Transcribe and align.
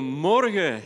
Goedemorgen. 0.00 0.82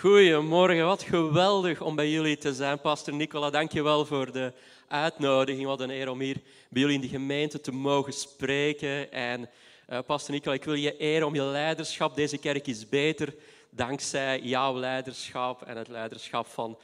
Goedemorgen, 0.00 0.84
wat 0.84 1.02
geweldig 1.02 1.80
om 1.80 1.96
bij 1.96 2.10
jullie 2.10 2.38
te 2.38 2.54
zijn. 2.54 2.80
Pastor 2.80 3.14
Nicola, 3.14 3.50
dank 3.50 3.72
je 3.72 3.82
wel 3.82 4.06
voor 4.06 4.32
de 4.32 4.52
uitnodiging. 4.88 5.66
Wat 5.66 5.80
een 5.80 5.90
eer 5.90 6.10
om 6.10 6.20
hier 6.20 6.36
bij 6.70 6.80
jullie 6.82 6.94
in 6.94 7.00
de 7.00 7.08
gemeente 7.08 7.60
te 7.60 7.72
mogen 7.72 8.12
spreken. 8.12 9.12
En 9.12 9.50
uh, 9.90 9.98
Pastor 10.06 10.34
Nicola, 10.34 10.54
ik 10.54 10.64
wil 10.64 10.74
je 10.74 10.96
eren 10.96 11.26
om 11.26 11.34
je 11.34 11.42
leiderschap. 11.42 12.14
Deze 12.14 12.38
kerk 12.38 12.66
is 12.66 12.88
beter 12.88 13.34
dankzij 13.70 14.40
jouw 14.40 14.78
leiderschap 14.78 15.62
en 15.62 15.76
het 15.76 15.88
leiderschap 15.88 16.46
van 16.46 16.78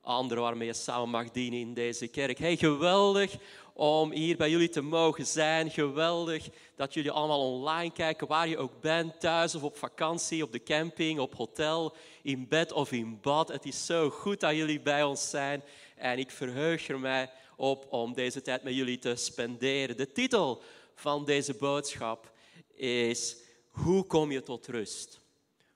anderen 0.00 0.42
waarmee 0.42 0.66
je 0.66 0.74
samen 0.74 1.08
mag 1.08 1.30
dienen 1.30 1.60
in 1.60 1.74
deze 1.74 2.06
kerk. 2.06 2.38
Hey, 2.38 2.56
geweldig 2.56 3.36
om 3.76 4.12
hier 4.12 4.36
bij 4.36 4.50
jullie 4.50 4.68
te 4.68 4.80
mogen 4.80 5.26
zijn. 5.26 5.70
Geweldig 5.70 6.48
dat 6.76 6.94
jullie 6.94 7.10
allemaal 7.10 7.52
online 7.52 7.92
kijken, 7.92 8.26
waar 8.26 8.48
je 8.48 8.58
ook 8.58 8.80
bent, 8.80 9.20
thuis 9.20 9.54
of 9.54 9.62
op 9.62 9.76
vakantie, 9.76 10.42
op 10.42 10.52
de 10.52 10.62
camping, 10.62 11.18
op 11.18 11.34
hotel, 11.34 11.96
in 12.22 12.48
bed 12.48 12.72
of 12.72 12.92
in 12.92 13.18
bad. 13.20 13.48
Het 13.48 13.64
is 13.64 13.86
zo 13.86 14.10
goed 14.10 14.40
dat 14.40 14.54
jullie 14.54 14.80
bij 14.80 15.02
ons 15.02 15.30
zijn 15.30 15.62
en 15.96 16.18
ik 16.18 16.30
verheug 16.30 16.88
er 16.88 17.00
mij 17.00 17.30
op 17.56 17.86
om 17.92 18.14
deze 18.14 18.42
tijd 18.42 18.62
met 18.62 18.74
jullie 18.74 18.98
te 18.98 19.16
spenderen. 19.16 19.96
De 19.96 20.12
titel 20.12 20.62
van 20.94 21.24
deze 21.24 21.54
boodschap 21.54 22.32
is 22.74 23.36
Hoe 23.70 24.04
kom 24.04 24.30
je 24.30 24.42
tot 24.42 24.66
rust? 24.66 25.20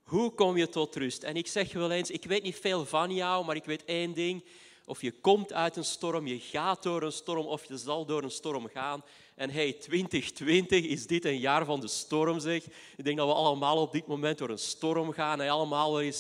Hoe 0.03 0.35
kom 0.35 0.57
je 0.57 0.69
tot 0.69 0.97
rust? 0.97 1.23
En 1.23 1.37
ik 1.37 1.47
zeg 1.47 1.73
wel 1.73 1.91
eens, 1.91 2.11
ik 2.11 2.25
weet 2.25 2.43
niet 2.43 2.57
veel 2.57 2.87
van 2.87 3.15
jou, 3.15 3.45
maar 3.45 3.57
ik 3.57 3.65
weet 3.65 3.85
één 3.85 4.13
ding. 4.13 4.45
Of 4.87 5.03
je 5.03 5.13
komt 5.13 5.53
uit 5.53 5.77
een 5.77 5.85
storm, 5.85 6.27
je 6.27 6.39
gaat 6.39 6.83
door 6.83 7.03
een 7.03 7.13
storm 7.13 7.47
of 7.47 7.65
je 7.65 7.79
zal 7.79 8.05
door 8.07 8.23
een 8.23 8.31
storm 8.31 8.69
gaan. 8.69 9.03
En 9.35 9.51
hey, 9.51 9.73
2020 9.73 10.85
is 10.85 11.07
dit 11.07 11.25
een 11.25 11.39
jaar 11.39 11.65
van 11.65 11.81
de 11.81 11.89
storm, 11.89 12.41
zeg. 12.41 12.65
Ik 12.97 13.05
denk 13.05 13.17
dat 13.17 13.27
we 13.27 13.35
allemaal 13.35 13.77
op 13.77 13.93
dit 13.93 14.07
moment 14.07 14.39
door 14.39 14.51
een 14.51 14.59
storm 14.59 15.13
gaan 15.13 15.41
en 15.41 15.49
allemaal 15.49 15.93
wel 15.93 16.13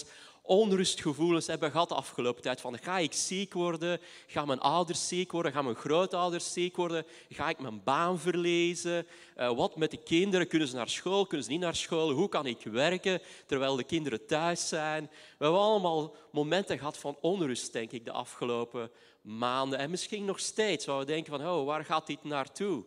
onrustgevoelens 0.50 1.46
hebben 1.46 1.70
gehad 1.70 1.88
de 1.88 1.94
afgelopen 1.94 2.42
tijd. 2.42 2.60
Van, 2.60 2.78
ga 2.78 2.98
ik 2.98 3.12
ziek 3.12 3.52
worden? 3.52 4.00
Gaan 4.26 4.46
mijn 4.46 4.60
ouders 4.60 5.08
ziek 5.08 5.32
worden? 5.32 5.52
Gaan 5.52 5.64
mijn 5.64 5.76
grootouders 5.76 6.52
ziek 6.52 6.76
worden? 6.76 7.06
Ga 7.28 7.48
ik 7.48 7.58
mijn 7.58 7.82
baan 7.84 8.18
verliezen? 8.18 9.06
Uh, 9.36 9.56
wat 9.56 9.76
met 9.76 9.90
de 9.90 9.96
kinderen? 9.96 10.48
Kunnen 10.48 10.68
ze 10.68 10.76
naar 10.76 10.88
school? 10.88 11.26
Kunnen 11.26 11.46
ze 11.46 11.52
niet 11.52 11.60
naar 11.60 11.76
school? 11.76 12.10
Hoe 12.10 12.28
kan 12.28 12.46
ik 12.46 12.62
werken 12.62 13.20
terwijl 13.46 13.76
de 13.76 13.84
kinderen 13.84 14.26
thuis 14.26 14.68
zijn? 14.68 15.02
We 15.38 15.44
hebben 15.44 15.60
allemaal 15.60 16.14
momenten 16.32 16.78
gehad 16.78 16.98
van 16.98 17.16
onrust, 17.20 17.72
denk 17.72 17.92
ik, 17.92 18.04
de 18.04 18.12
afgelopen 18.12 18.90
maanden. 19.20 19.78
En 19.78 19.90
misschien 19.90 20.24
nog 20.24 20.40
steeds, 20.40 20.86
waar 20.86 20.98
we 20.98 21.04
denken 21.04 21.38
van, 21.38 21.48
oh, 21.48 21.66
waar 21.66 21.84
gaat 21.84 22.06
dit 22.06 22.24
naartoe? 22.24 22.84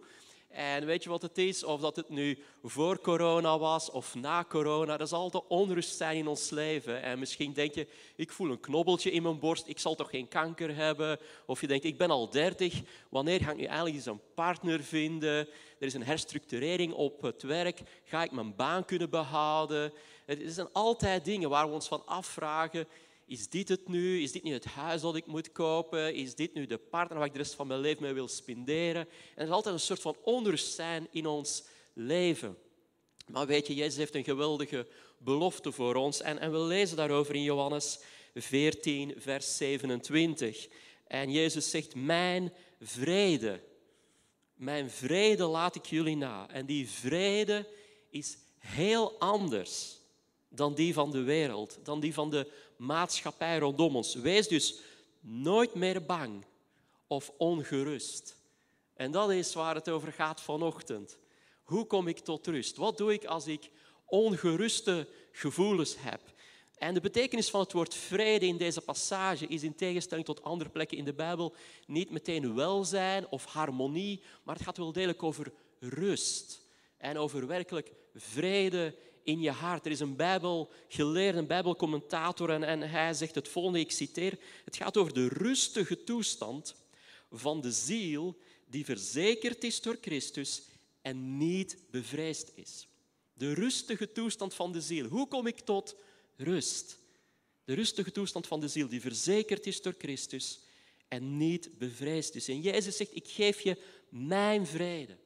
En 0.53 0.85
weet 0.85 1.03
je 1.03 1.09
wat 1.09 1.21
het 1.21 1.37
is? 1.37 1.63
Of 1.63 1.81
dat 1.81 1.95
het 1.95 2.09
nu 2.09 2.37
voor 2.63 2.99
corona 2.99 3.59
was 3.59 3.91
of 3.91 4.15
na 4.15 4.45
corona. 4.49 4.99
Er 4.99 5.07
zal 5.07 5.21
altijd 5.21 5.43
onrust 5.47 5.97
zijn 5.97 6.17
in 6.17 6.27
ons 6.27 6.49
leven. 6.49 7.01
En 7.01 7.19
misschien 7.19 7.53
denk 7.53 7.73
je, 7.73 7.87
ik 8.15 8.31
voel 8.31 8.51
een 8.51 8.59
knobbeltje 8.59 9.11
in 9.11 9.23
mijn 9.23 9.39
borst. 9.39 9.67
Ik 9.67 9.79
zal 9.79 9.95
toch 9.95 10.09
geen 10.09 10.27
kanker 10.27 10.75
hebben? 10.75 11.19
Of 11.45 11.61
je 11.61 11.67
denkt, 11.67 11.85
ik 11.85 11.97
ben 11.97 12.09
al 12.09 12.29
dertig. 12.29 12.81
Wanneer 13.09 13.39
ga 13.39 13.51
ik 13.51 13.57
nu 13.57 13.63
eigenlijk 13.63 13.95
eens 13.95 14.05
een 14.05 14.21
partner 14.35 14.83
vinden? 14.83 15.47
Er 15.79 15.87
is 15.87 15.93
een 15.93 16.03
herstructurering 16.03 16.93
op 16.93 17.21
het 17.21 17.41
werk. 17.41 17.81
Ga 18.03 18.23
ik 18.23 18.31
mijn 18.31 18.55
baan 18.55 18.85
kunnen 18.85 19.09
behouden? 19.09 19.93
Het 20.25 20.39
zijn 20.45 20.71
altijd 20.71 21.25
dingen 21.25 21.49
waar 21.49 21.67
we 21.67 21.73
ons 21.73 21.87
van 21.87 22.05
afvragen 22.05 22.87
is 23.33 23.49
dit 23.49 23.69
het 23.69 23.87
nu? 23.87 24.21
Is 24.21 24.31
dit 24.31 24.43
nu 24.43 24.53
het 24.53 24.65
huis 24.65 25.01
dat 25.01 25.15
ik 25.15 25.25
moet 25.25 25.51
kopen? 25.51 26.15
Is 26.15 26.35
dit 26.35 26.53
nu 26.53 26.65
de 26.65 26.77
partner 26.77 27.17
waar 27.17 27.27
ik 27.27 27.33
de 27.33 27.39
rest 27.39 27.53
van 27.53 27.67
mijn 27.67 27.79
leven 27.79 28.03
mee 28.03 28.13
wil 28.13 28.27
spenderen? 28.27 29.01
En 29.01 29.07
er 29.35 29.43
is 29.43 29.49
altijd 29.49 29.73
een 29.73 29.79
soort 29.79 30.01
van 30.01 30.15
onrust 30.23 30.73
zijn 30.73 31.07
in 31.11 31.25
ons 31.25 31.63
leven. 31.93 32.57
Maar 33.27 33.47
weet 33.47 33.67
je, 33.67 33.75
Jezus 33.75 33.95
heeft 33.95 34.15
een 34.15 34.23
geweldige 34.23 34.87
belofte 35.17 35.71
voor 35.71 35.95
ons. 35.95 36.21
En, 36.21 36.39
en 36.39 36.51
we 36.51 36.57
lezen 36.57 36.97
daarover 36.97 37.35
in 37.35 37.43
Johannes 37.43 37.99
14, 38.33 39.13
vers 39.17 39.57
27. 39.57 40.67
En 41.07 41.31
Jezus 41.31 41.69
zegt, 41.69 41.95
mijn 41.95 42.53
vrede, 42.81 43.63
mijn 44.53 44.89
vrede 44.89 45.45
laat 45.45 45.75
ik 45.75 45.85
jullie 45.85 46.17
na. 46.17 46.49
En 46.49 46.65
die 46.65 46.89
vrede 46.89 47.67
is 48.09 48.37
heel 48.57 49.19
anders 49.19 50.01
dan 50.55 50.73
die 50.73 50.93
van 50.93 51.11
de 51.11 51.21
wereld, 51.21 51.79
dan 51.83 51.99
die 51.99 52.13
van 52.13 52.29
de 52.29 52.51
maatschappij 52.77 53.57
rondom 53.57 53.95
ons. 53.95 54.15
Wees 54.15 54.47
dus 54.47 54.79
nooit 55.19 55.73
meer 55.73 56.05
bang 56.05 56.45
of 57.07 57.31
ongerust. 57.37 58.35
En 58.93 59.11
dat 59.11 59.31
is 59.31 59.53
waar 59.53 59.75
het 59.75 59.89
over 59.89 60.11
gaat 60.11 60.41
vanochtend. 60.41 61.17
Hoe 61.63 61.85
kom 61.85 62.07
ik 62.07 62.19
tot 62.19 62.47
rust? 62.47 62.77
Wat 62.77 62.97
doe 62.97 63.13
ik 63.13 63.25
als 63.25 63.47
ik 63.47 63.69
ongeruste 64.05 65.07
gevoelens 65.31 65.95
heb? 65.97 66.21
En 66.77 66.93
de 66.93 67.01
betekenis 67.01 67.49
van 67.49 67.59
het 67.59 67.71
woord 67.71 67.95
vrede 67.95 68.45
in 68.45 68.57
deze 68.57 68.81
passage 68.81 69.47
is 69.47 69.63
in 69.63 69.75
tegenstelling 69.75 70.25
tot 70.25 70.43
andere 70.43 70.69
plekken 70.69 70.97
in 70.97 71.05
de 71.05 71.13
Bijbel 71.13 71.55
niet 71.87 72.09
meteen 72.09 72.55
welzijn 72.55 73.27
of 73.29 73.45
harmonie, 73.45 74.21
maar 74.43 74.55
het 74.55 74.63
gaat 74.63 74.77
wel 74.77 74.91
degelijk 74.91 75.23
over 75.23 75.53
rust 75.79 76.61
en 76.97 77.17
over 77.17 77.47
werkelijk 77.47 77.91
vrede 78.15 78.95
in 79.23 79.41
je 79.41 79.51
hart. 79.51 79.85
Er 79.85 79.91
is 79.91 79.99
een 79.99 80.15
bijbelgeleerde, 80.15 81.37
een 81.37 81.47
bijbelcommentator 81.47 82.49
en, 82.49 82.63
en 82.63 82.81
hij 82.81 83.13
zegt 83.13 83.35
het 83.35 83.47
volgende, 83.47 83.79
ik 83.79 83.91
citeer, 83.91 84.37
het 84.65 84.75
gaat 84.75 84.97
over 84.97 85.13
de 85.13 85.27
rustige 85.27 86.03
toestand 86.03 86.75
van 87.31 87.61
de 87.61 87.71
ziel 87.71 88.37
die 88.67 88.85
verzekerd 88.85 89.63
is 89.63 89.81
door 89.81 89.97
Christus 90.01 90.61
en 91.01 91.37
niet 91.37 91.77
bevreesd 91.91 92.51
is. 92.55 92.87
De 93.33 93.53
rustige 93.53 94.11
toestand 94.11 94.53
van 94.53 94.71
de 94.71 94.81
ziel. 94.81 95.07
Hoe 95.07 95.27
kom 95.27 95.47
ik 95.47 95.59
tot 95.59 95.95
rust? 96.35 96.99
De 97.65 97.73
rustige 97.73 98.11
toestand 98.11 98.47
van 98.47 98.59
de 98.59 98.67
ziel 98.67 98.87
die 98.87 99.01
verzekerd 99.01 99.65
is 99.65 99.81
door 99.81 99.95
Christus 99.97 100.59
en 101.07 101.37
niet 101.37 101.77
bevreesd 101.77 102.35
is. 102.35 102.47
En 102.47 102.61
Jezus 102.61 102.97
zegt, 102.97 103.15
ik 103.15 103.27
geef 103.27 103.61
je 103.61 103.77
mijn 104.09 104.67
vrede. 104.67 105.17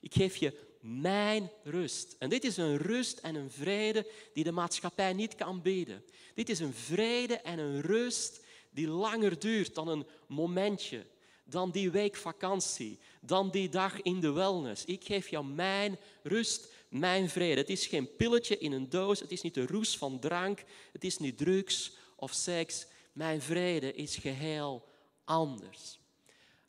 Ik 0.00 0.14
geef 0.14 0.36
je 0.36 0.71
mijn 0.82 1.50
rust. 1.62 2.16
En 2.18 2.28
dit 2.28 2.44
is 2.44 2.56
een 2.56 2.76
rust 2.76 3.18
en 3.18 3.34
een 3.34 3.50
vrede 3.50 4.06
die 4.32 4.44
de 4.44 4.52
maatschappij 4.52 5.12
niet 5.12 5.34
kan 5.34 5.62
bieden. 5.62 6.04
Dit 6.34 6.48
is 6.48 6.58
een 6.58 6.74
vrede 6.74 7.36
en 7.36 7.58
een 7.58 7.80
rust 7.80 8.40
die 8.70 8.88
langer 8.88 9.38
duurt 9.38 9.74
dan 9.74 9.88
een 9.88 10.06
momentje, 10.26 11.06
dan 11.44 11.70
die 11.70 11.90
week 11.90 12.16
vakantie, 12.16 12.98
dan 13.20 13.50
die 13.50 13.68
dag 13.68 14.02
in 14.02 14.20
de 14.20 14.30
wellness. 14.30 14.84
Ik 14.84 15.04
geef 15.04 15.28
jou 15.28 15.44
mijn 15.44 15.98
rust, 16.22 16.72
mijn 16.88 17.28
vrede. 17.28 17.60
Het 17.60 17.70
is 17.70 17.86
geen 17.86 18.16
pilletje 18.16 18.58
in 18.58 18.72
een 18.72 18.88
doos, 18.88 19.20
het 19.20 19.32
is 19.32 19.42
niet 19.42 19.54
de 19.54 19.66
roes 19.66 19.96
van 19.96 20.18
drank, 20.18 20.62
het 20.92 21.04
is 21.04 21.18
niet 21.18 21.38
drugs 21.38 21.96
of 22.16 22.32
seks. 22.32 22.86
Mijn 23.12 23.42
vrede 23.42 23.92
is 23.92 24.16
geheel 24.16 24.88
anders. 25.24 26.01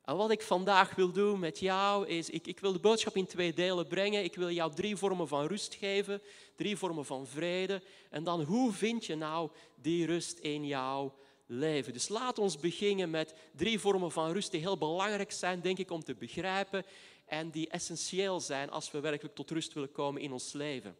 En 0.04 0.16
wat 0.16 0.32
ik 0.32 0.42
vandaag 0.42 0.96
wil 0.96 1.12
doen 1.12 1.40
met 1.40 1.60
jou 1.60 2.08
is, 2.08 2.30
ik, 2.30 2.48
ik 2.48 2.60
wil 2.60 2.74
de 2.74 2.80
boodschap 2.80 3.16
in 3.16 3.26
twee 3.26 3.54
delen 3.54 3.88
brengen. 3.88 4.24
Ik 4.24 4.36
wil 4.36 4.50
jou 4.50 4.74
drie 4.74 4.96
vormen 4.96 5.28
van 5.28 5.48
rust 5.48 5.76
geven, 5.76 6.22
drie 6.56 6.78
vormen 6.78 7.06
van 7.06 7.28
vrede. 7.28 7.82
En 8.10 8.24
dan 8.24 8.42
hoe 8.42 8.72
vind 8.72 9.06
je 9.06 9.16
nou 9.16 9.50
die 9.76 10.06
rust 10.06 10.38
in 10.38 10.66
jouw 10.66 11.16
leven? 11.46 11.94
Dus 11.94 12.08
laat 12.08 12.40
ons 12.40 12.58
beginnen 12.58 13.10
met 13.10 13.34
drie 13.56 13.80
vormen 13.80 14.12
van 14.12 14.32
rust 14.32 14.52
die 14.52 14.60
heel 14.60 14.78
belangrijk 14.78 15.32
zijn, 15.32 15.62
denk 15.62 15.78
ik, 15.78 15.92
om 15.92 16.04
te 16.04 16.16
begrijpen. 16.16 16.86
En 17.26 17.50
die 17.50 17.70
essentieel 17.70 18.40
zijn 18.40 18.70
als 18.70 18.92
we 18.92 19.00
werkelijk 19.00 19.36
tot 19.36 19.52
rust 19.52 19.74
willen 19.74 19.92
komen 19.92 20.22
in 20.22 20.32
ons 20.32 20.54
leven. 20.54 20.96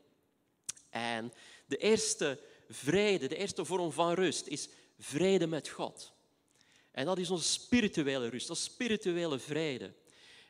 En 0.90 1.34
de 1.66 1.78
eerste 1.78 2.40
vrede, 2.70 3.28
de 3.28 3.38
eerste 3.38 3.66
vorm 3.66 3.92
van 3.92 4.14
rust 4.14 4.48
is 4.48 4.70
vrede 5.00 5.48
met 5.48 5.70
God. 5.70 6.14
En 6.94 7.06
dat 7.06 7.18
is 7.18 7.30
onze 7.30 7.50
spirituele 7.50 8.28
rust, 8.28 8.48
dat 8.48 8.58
spirituele 8.58 9.40
vrede. 9.40 9.94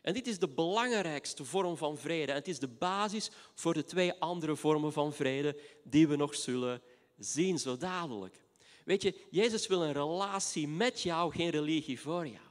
En 0.02 0.14
dit 0.14 0.28
is 0.28 0.40
de 0.40 0.48
belangrijkste 0.48 1.46
vorm 1.46 1.78
van 1.78 1.98
vrede. 1.98 2.32
Het 2.32 2.48
is 2.48 2.60
de 2.60 2.68
basis 2.68 3.32
voor 3.54 3.74
de 3.74 3.84
twee 3.84 4.14
andere 4.14 4.56
vormen 4.56 4.94
van 4.94 5.14
vrede 5.14 5.58
die 5.84 6.08
we 6.08 6.16
nog 6.16 6.36
zullen 6.36 6.82
zien 7.18 7.60
zo 7.60 7.78
dadelijk. 7.78 8.42
Weet 8.86 9.02
je, 9.02 9.16
Jezus 9.30 9.68
wil 9.68 9.84
een 9.84 9.94
relatie 9.94 10.68
met 10.68 11.02
jou, 11.02 11.32
geen 11.32 11.50
religie 11.50 12.00
voor 12.00 12.28
jou. 12.28 12.46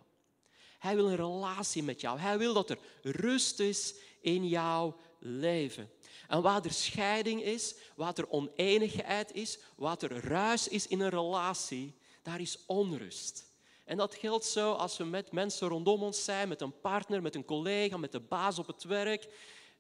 Hij 0.78 0.94
wil 0.94 1.08
een 1.08 1.16
relatie 1.16 1.82
met 1.82 2.00
jou. 2.00 2.18
Hij 2.18 2.38
wil 2.38 2.54
dat 2.54 2.70
er 2.70 2.78
rust 3.02 3.60
is 3.60 3.94
in 4.20 4.48
jouw 4.48 4.96
leven. 5.18 5.90
En 6.28 6.42
waar 6.42 6.64
er 6.64 6.72
scheiding 6.72 7.42
is, 7.42 7.74
waar 7.96 8.14
er 8.14 8.30
oneenigheid 8.30 9.32
is, 9.32 9.58
waar 9.76 10.02
er 10.02 10.24
ruis 10.24 10.68
is 10.68 10.86
in 10.86 11.00
een 11.00 11.08
relatie, 11.08 11.94
daar 12.22 12.40
is 12.40 12.58
onrust. 12.66 13.51
En 13.92 13.98
dat 13.98 14.14
geldt 14.14 14.44
zo 14.44 14.72
als 14.72 14.96
we 14.96 15.04
met 15.04 15.32
mensen 15.32 15.68
rondom 15.68 16.02
ons 16.02 16.24
zijn, 16.24 16.48
met 16.48 16.60
een 16.60 16.80
partner, 16.80 17.22
met 17.22 17.34
een 17.34 17.44
collega, 17.44 17.96
met 17.96 18.12
de 18.12 18.20
baas 18.20 18.58
op 18.58 18.66
het 18.66 18.84
werk. 18.84 19.28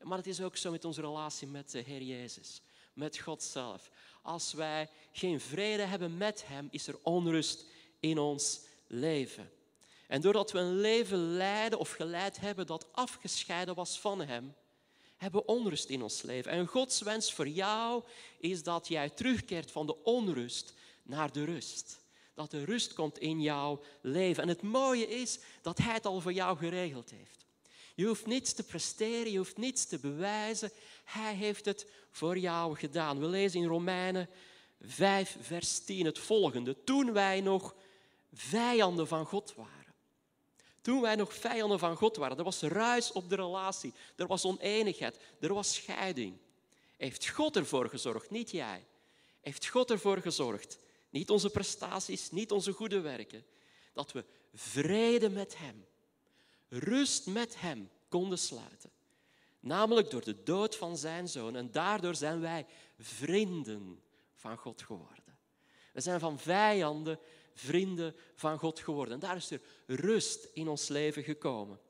Maar 0.02 0.18
het 0.18 0.26
is 0.26 0.40
ook 0.40 0.56
zo 0.56 0.70
met 0.70 0.84
onze 0.84 1.00
relatie 1.00 1.46
met 1.46 1.70
de 1.70 1.78
Heer 1.78 2.02
Jezus, 2.02 2.62
met 2.92 3.18
God 3.18 3.42
zelf. 3.42 3.90
Als 4.22 4.52
wij 4.52 4.88
geen 5.12 5.40
vrede 5.40 5.82
hebben 5.82 6.16
met 6.16 6.46
Hem, 6.46 6.68
is 6.70 6.86
er 6.86 6.98
onrust 7.02 7.64
in 8.00 8.18
ons 8.18 8.60
leven. 8.86 9.50
En 10.08 10.20
doordat 10.20 10.52
we 10.52 10.58
een 10.58 10.80
leven 10.80 11.36
leiden 11.36 11.78
of 11.78 11.90
geleid 11.90 12.40
hebben 12.40 12.66
dat 12.66 12.86
afgescheiden 12.92 13.74
was 13.74 13.98
van 13.98 14.20
Hem, 14.20 14.54
hebben 15.16 15.40
we 15.40 15.46
onrust 15.46 15.88
in 15.88 16.02
ons 16.02 16.22
leven. 16.22 16.52
En 16.52 16.66
Gods 16.66 17.00
wens 17.00 17.32
voor 17.32 17.48
jou 17.48 18.02
is 18.38 18.62
dat 18.62 18.88
jij 18.88 19.10
terugkeert 19.10 19.70
van 19.70 19.86
de 19.86 20.04
onrust 20.04 20.74
naar 21.02 21.32
de 21.32 21.44
rust. 21.44 22.01
Dat 22.34 22.50
de 22.50 22.64
rust 22.64 22.92
komt 22.94 23.18
in 23.18 23.40
jouw 23.40 23.80
leven. 24.00 24.42
En 24.42 24.48
het 24.48 24.62
mooie 24.62 25.08
is 25.08 25.38
dat 25.62 25.78
Hij 25.78 25.94
het 25.94 26.06
al 26.06 26.20
voor 26.20 26.32
jou 26.32 26.56
geregeld 26.56 27.10
heeft. 27.10 27.46
Je 27.94 28.06
hoeft 28.06 28.26
niets 28.26 28.52
te 28.52 28.62
presteren, 28.62 29.32
je 29.32 29.38
hoeft 29.38 29.56
niets 29.56 29.86
te 29.86 29.98
bewijzen. 29.98 30.70
Hij 31.04 31.34
heeft 31.34 31.64
het 31.64 31.86
voor 32.10 32.38
jou 32.38 32.76
gedaan. 32.76 33.20
We 33.20 33.26
lezen 33.26 33.60
in 33.60 33.66
Romeinen 33.66 34.28
5, 34.80 35.36
vers 35.40 35.78
10 35.78 36.06
het 36.06 36.18
volgende. 36.18 36.84
Toen 36.84 37.12
wij 37.12 37.40
nog 37.40 37.74
vijanden 38.32 39.08
van 39.08 39.26
God 39.26 39.54
waren. 39.54 39.94
Toen 40.80 41.00
wij 41.00 41.14
nog 41.14 41.34
vijanden 41.34 41.78
van 41.78 41.96
God 41.96 42.16
waren. 42.16 42.38
Er 42.38 42.44
was 42.44 42.60
ruis 42.60 43.12
op 43.12 43.28
de 43.28 43.36
relatie. 43.36 43.92
Er 44.16 44.26
was 44.26 44.44
oneenigheid. 44.44 45.18
Er 45.40 45.54
was 45.54 45.74
scheiding. 45.74 46.36
Heeft 46.96 47.28
God 47.28 47.56
ervoor 47.56 47.88
gezorgd, 47.88 48.30
niet 48.30 48.50
jij. 48.50 48.84
Heeft 49.40 49.68
God 49.68 49.90
ervoor 49.90 50.18
gezorgd, 50.18 50.78
niet 51.12 51.30
onze 51.30 51.50
prestaties, 51.50 52.30
niet 52.30 52.52
onze 52.52 52.72
goede 52.72 53.00
werken, 53.00 53.44
dat 53.92 54.12
we 54.12 54.24
vrede 54.54 55.30
met 55.30 55.58
Hem, 55.58 55.86
rust 56.68 57.26
met 57.26 57.60
Hem 57.60 57.90
konden 58.08 58.38
sluiten. 58.38 58.90
Namelijk 59.60 60.10
door 60.10 60.24
de 60.24 60.42
dood 60.42 60.76
van 60.76 60.96
Zijn 60.96 61.28
Zoon. 61.28 61.56
En 61.56 61.70
daardoor 61.70 62.14
zijn 62.14 62.40
wij 62.40 62.66
vrienden 62.98 64.02
van 64.34 64.56
God 64.56 64.82
geworden. 64.82 65.38
We 65.92 66.00
zijn 66.00 66.20
van 66.20 66.38
vijanden 66.38 67.18
vrienden 67.54 68.16
van 68.34 68.58
God 68.58 68.80
geworden. 68.80 69.14
En 69.14 69.20
daar 69.20 69.36
is 69.36 69.50
er 69.50 69.60
rust 69.86 70.48
in 70.52 70.68
ons 70.68 70.88
leven 70.88 71.22
gekomen. 71.22 71.80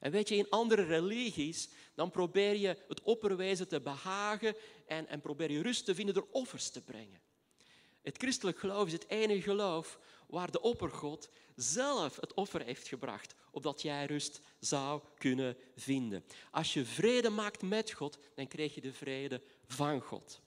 En 0.00 0.10
weet 0.10 0.28
je, 0.28 0.36
in 0.36 0.50
andere 0.50 0.82
religies, 0.82 1.68
dan 1.94 2.10
probeer 2.10 2.56
je 2.56 2.76
het 2.88 3.02
opperwezen 3.02 3.68
te 3.68 3.80
behagen 3.80 4.54
en, 4.86 5.08
en 5.08 5.20
probeer 5.20 5.50
je 5.50 5.62
rust 5.62 5.84
te 5.84 5.94
vinden 5.94 6.14
door 6.14 6.28
offers 6.30 6.70
te 6.70 6.80
brengen. 6.82 7.20
Het 8.06 8.16
christelijk 8.18 8.58
geloof 8.58 8.86
is 8.86 8.92
het 8.92 9.08
enige 9.08 9.42
geloof 9.42 9.98
waar 10.26 10.50
de 10.50 10.60
oppergod 10.60 11.28
zelf 11.54 12.16
het 12.20 12.34
offer 12.34 12.62
heeft 12.62 12.88
gebracht, 12.88 13.34
opdat 13.50 13.82
jij 13.82 14.06
rust 14.06 14.40
zou 14.58 15.00
kunnen 15.18 15.56
vinden. 15.76 16.24
Als 16.50 16.74
je 16.74 16.84
vrede 16.84 17.30
maakt 17.30 17.62
met 17.62 17.92
God, 17.92 18.18
dan 18.34 18.46
krijg 18.46 18.74
je 18.74 18.80
de 18.80 18.92
vrede 18.92 19.42
van 19.66 20.00
God. 20.00 20.40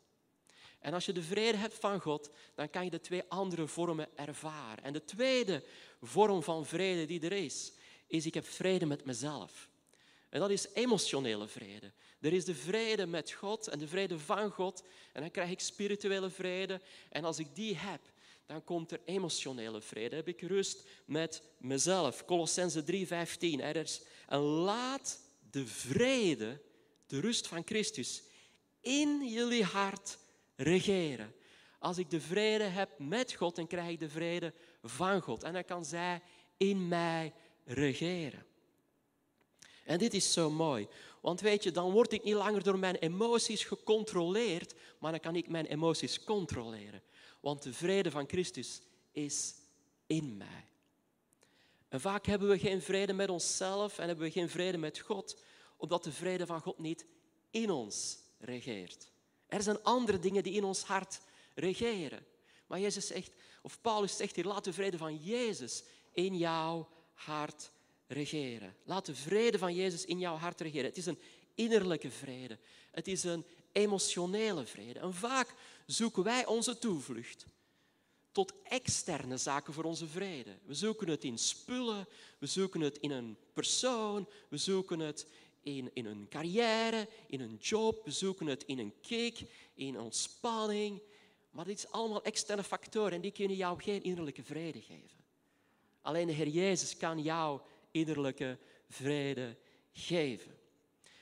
En 0.80 0.94
als 0.94 1.06
je 1.06 1.14
de 1.14 1.24
vrede 1.24 1.58
hebt 1.58 1.74
van 1.74 2.00
God, 2.00 2.30
dan 2.56 2.70
kan 2.70 2.84
je 2.84 2.90
de 2.90 3.02
twee 3.02 3.24
andere 3.28 3.68
vormen 3.68 4.18
ervaren. 4.18 4.84
En 4.84 4.94
de 4.94 5.06
tweede 5.06 5.64
vorm 6.02 6.44
van 6.44 6.66
vrede 6.66 7.06
die 7.06 7.22
er 7.22 7.32
is, 7.32 7.72
is 8.08 8.26
ik 8.26 8.34
heb 8.34 8.46
vrede 8.46 8.86
met 8.86 9.06
mezelf. 9.06 9.70
En 10.30 10.40
dat 10.40 10.50
is 10.50 10.68
emotionele 10.74 11.48
vrede. 11.48 11.92
Er 12.20 12.34
is 12.34 12.46
de 12.46 12.56
vrede 12.56 13.06
met 13.06 13.31
God 13.31 13.68
en 13.68 13.80
de 13.80 13.88
vrede 13.88 14.20
van 14.20 14.52
God. 14.52 14.84
En 15.14 15.22
dan 15.22 15.31
krijg 15.31 15.50
ik 15.50 15.60
spirituele 15.60 16.30
vrede. 16.30 16.81
En 17.10 17.24
als 17.24 17.40
ik 17.40 17.56
die 17.56 17.76
heb, 17.76 18.02
dan 18.46 18.64
komt 18.64 18.92
er 18.92 19.00
emotionele 19.06 19.81
vrede. 19.81 20.16
Heb 20.16 20.28
ik 20.28 20.42
rust 20.42 20.88
met 21.06 21.42
mezelf. 21.58 22.26
Colossense 22.26 22.84
3:15. 22.84 23.62
Er 23.62 24.00
en 24.28 24.40
laat 24.40 25.20
de 25.52 25.68
vrede, 25.68 26.62
de 27.08 27.20
rust 27.20 27.48
van 27.48 27.62
Christus, 27.66 28.24
in 28.82 29.30
jullie 29.30 29.64
hart 29.64 30.18
regeren. 30.56 31.34
Als 31.80 31.98
ik 31.98 32.10
de 32.10 32.22
vrede 32.22 32.64
heb 32.64 32.90
met 32.98 33.34
God, 33.34 33.56
dan 33.56 33.68
krijg 33.68 33.90
ik 33.90 34.00
de 34.00 34.10
vrede 34.10 34.54
van 34.84 35.22
God. 35.22 35.44
En 35.44 35.54
dan 35.54 35.66
kan 35.66 35.86
zij 35.86 36.22
in 36.58 36.88
mij 36.88 37.34
regeren. 37.66 38.46
En 39.89 39.97
dit 39.97 40.13
is 40.13 40.33
zo 40.33 40.50
mooi. 40.50 40.88
Want 41.21 41.41
weet 41.41 41.63
je, 41.63 41.71
dan 41.71 41.91
word 41.91 42.12
ik 42.12 42.24
niet 42.24 42.33
langer 42.33 42.63
door 42.63 42.80
mijn 42.80 42.95
emoties 42.95 43.63
gecontroleerd, 43.63 44.74
maar 45.00 45.12
dan 45.12 45.19
kan 45.19 45.36
ik 45.36 45.50
mijn 45.50 45.65
emoties 45.65 46.24
controleren. 46.24 47.01
Want 47.39 47.63
de 47.63 47.74
vrede 47.74 48.12
van 48.12 48.27
Christus 48.27 48.81
is 49.12 49.53
in 50.07 50.38
mij. 50.38 50.65
En 51.88 52.01
vaak 52.01 52.25
hebben 52.25 52.50
we 52.50 52.59
geen 52.59 52.81
vrede 52.81 53.13
met 53.13 53.30
onszelf 53.30 53.97
en 53.97 54.07
hebben 54.07 54.25
we 54.25 54.31
geen 54.31 54.50
vrede 54.50 54.77
met 54.77 55.00
God, 55.00 55.41
omdat 55.77 56.03
de 56.03 56.12
vrede 56.12 56.45
van 56.45 56.62
God 56.62 56.77
niet 56.80 57.06
in 57.51 57.69
ons 57.69 58.18
regeert. 58.38 59.12
Er 59.47 59.62
zijn 59.62 59.83
andere 59.83 60.19
dingen 60.19 60.44
die 60.44 60.53
in 60.53 60.63
ons 60.63 60.83
hart 60.83 61.21
regeren. 61.56 62.25
Maar 62.68 62.80
Jezus 62.80 63.07
zegt, 63.07 63.31
of 63.62 63.81
Paulus 63.81 64.15
zegt 64.15 64.36
hier, 64.36 64.45
laat 64.45 64.63
de 64.63 64.74
vrede 64.74 64.97
van 64.97 65.15
Jezus 65.15 65.83
in 66.12 66.38
jouw 66.38 66.89
hart 67.13 67.71
regeren. 68.10 68.76
Laat 68.84 69.06
de 69.06 69.16
vrede 69.16 69.58
van 69.58 69.76
Jezus 69.76 70.06
in 70.06 70.20
jouw 70.20 70.36
hart 70.36 70.62
regeren. 70.62 70.86
Het 70.86 70.98
is 70.98 71.06
een 71.06 71.20
innerlijke 71.56 72.12
vrede. 72.12 72.58
Het 72.92 73.08
is 73.08 73.24
een 73.24 73.46
emotionele 73.72 74.66
vrede. 74.66 75.00
En 75.00 75.14
vaak 75.14 75.54
zoeken 75.86 76.24
wij 76.24 76.46
onze 76.46 76.78
toevlucht 76.78 77.46
tot 78.32 78.54
externe 78.64 79.38
zaken 79.38 79.74
voor 79.74 79.84
onze 79.84 80.08
vrede. 80.08 80.58
We 80.66 80.74
zoeken 80.74 81.08
het 81.08 81.24
in 81.24 81.38
spullen, 81.38 82.08
we 82.38 82.46
zoeken 82.46 82.82
het 82.82 82.98
in 82.98 83.12
een 83.12 83.38
persoon, 83.54 84.28
we 84.50 84.58
zoeken 84.58 85.00
het 85.00 85.28
in, 85.62 85.90
in 85.94 86.06
een 86.06 86.28
carrière, 86.30 87.08
in 87.28 87.42
een 87.42 87.58
job, 87.62 88.06
we 88.06 88.12
zoeken 88.12 88.48
het 88.48 88.64
in 88.64 88.80
een 88.80 88.94
kick, 89.02 89.40
in 89.74 90.00
ontspanning. 90.00 91.02
Maar 91.50 91.66
dit 91.66 91.78
is 91.78 91.92
allemaal 91.92 92.24
externe 92.24 92.64
factoren 92.64 93.12
en 93.12 93.22
die 93.22 93.32
kunnen 93.32 93.58
jou 93.58 93.82
geen 93.82 94.04
innerlijke 94.04 94.44
vrede 94.44 94.82
geven. 94.82 95.18
Alleen 96.02 96.28
de 96.28 96.34
Heer 96.34 96.48
Jezus 96.48 96.98
kan 96.98 97.22
jou 97.22 97.62
innerlijke 97.91 98.57
vrede 98.88 99.57
geven. 99.94 100.57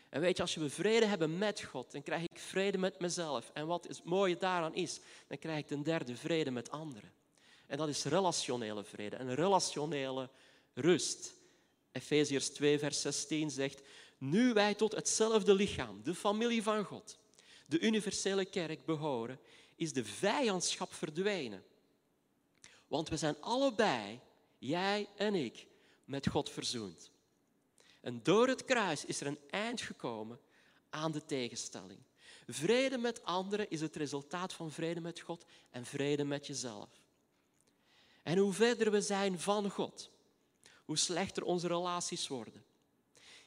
En 0.10 0.22
weet 0.22 0.36
je, 0.36 0.42
als 0.42 0.56
we 0.56 0.70
vrede 0.70 1.06
hebben 1.06 1.38
met 1.38 1.64
God, 1.64 1.92
dan 1.92 2.04
krijg 2.04 2.24
ik 2.24 2.40
vrede 2.40 2.78
met 2.78 3.00
mezelf. 3.00 3.52
En 3.54 3.68
wat 3.68 3.88
het 3.88 4.04
mooie 4.04 4.38
daaraan 4.38 4.76
is, 4.76 5.00
dan 5.28 5.38
krijg 5.38 5.60
ik 5.60 5.68
ten 5.68 5.84
derde 5.84 6.16
vrede 6.16 6.52
met 6.52 6.72
anderen. 6.72 7.12
En 7.68 7.78
dat 7.78 7.88
is 7.88 8.04
relationele 8.04 8.84
vrede, 8.84 9.16
een 9.16 9.36
relationele 9.36 10.30
rust. 10.74 11.34
Efeziërs 11.92 12.50
2, 12.50 12.80
vers 12.80 13.02
16 13.02 13.52
zegt, 13.52 13.82
nu 14.18 14.54
wij 14.54 14.74
tot 14.74 14.96
hetzelfde 14.96 15.54
lichaam, 15.54 16.02
de 16.04 16.16
familie 16.16 16.64
van 16.64 16.84
God, 16.84 17.18
de 17.66 17.80
universele 17.80 18.46
kerk 18.46 18.86
behoren, 18.86 19.40
is 19.76 19.94
de 19.94 20.06
vijandschap 20.06 20.94
verdwenen. 20.94 21.64
Want 22.88 23.10
we 23.10 23.18
zijn 23.18 23.42
allebei, 23.42 24.20
jij 24.58 25.08
en 25.16 25.36
ik, 25.36 25.67
met 26.08 26.28
God 26.28 26.50
verzoend. 26.50 27.12
En 28.02 28.24
door 28.24 28.48
het 28.48 28.66
kruis 28.66 29.06
is 29.06 29.22
er 29.22 29.28
een 29.28 29.40
eind 29.50 29.82
gekomen 29.82 30.40
aan 30.90 31.12
de 31.12 31.26
tegenstelling. 31.26 32.00
Vrede 32.48 32.98
met 32.98 33.24
anderen 33.24 33.70
is 33.70 33.82
het 33.82 33.96
resultaat 33.96 34.54
van 34.54 34.72
vrede 34.72 35.00
met 35.00 35.20
God 35.20 35.46
en 35.70 35.86
vrede 35.86 36.24
met 36.24 36.48
jezelf. 36.48 36.90
En 38.24 38.38
hoe 38.38 38.54
verder 38.54 38.92
we 38.92 39.02
zijn 39.02 39.40
van 39.40 39.70
God, 39.70 40.12
hoe 40.86 40.98
slechter 40.98 41.44
onze 41.44 41.68
relaties 41.68 42.28
worden. 42.28 42.64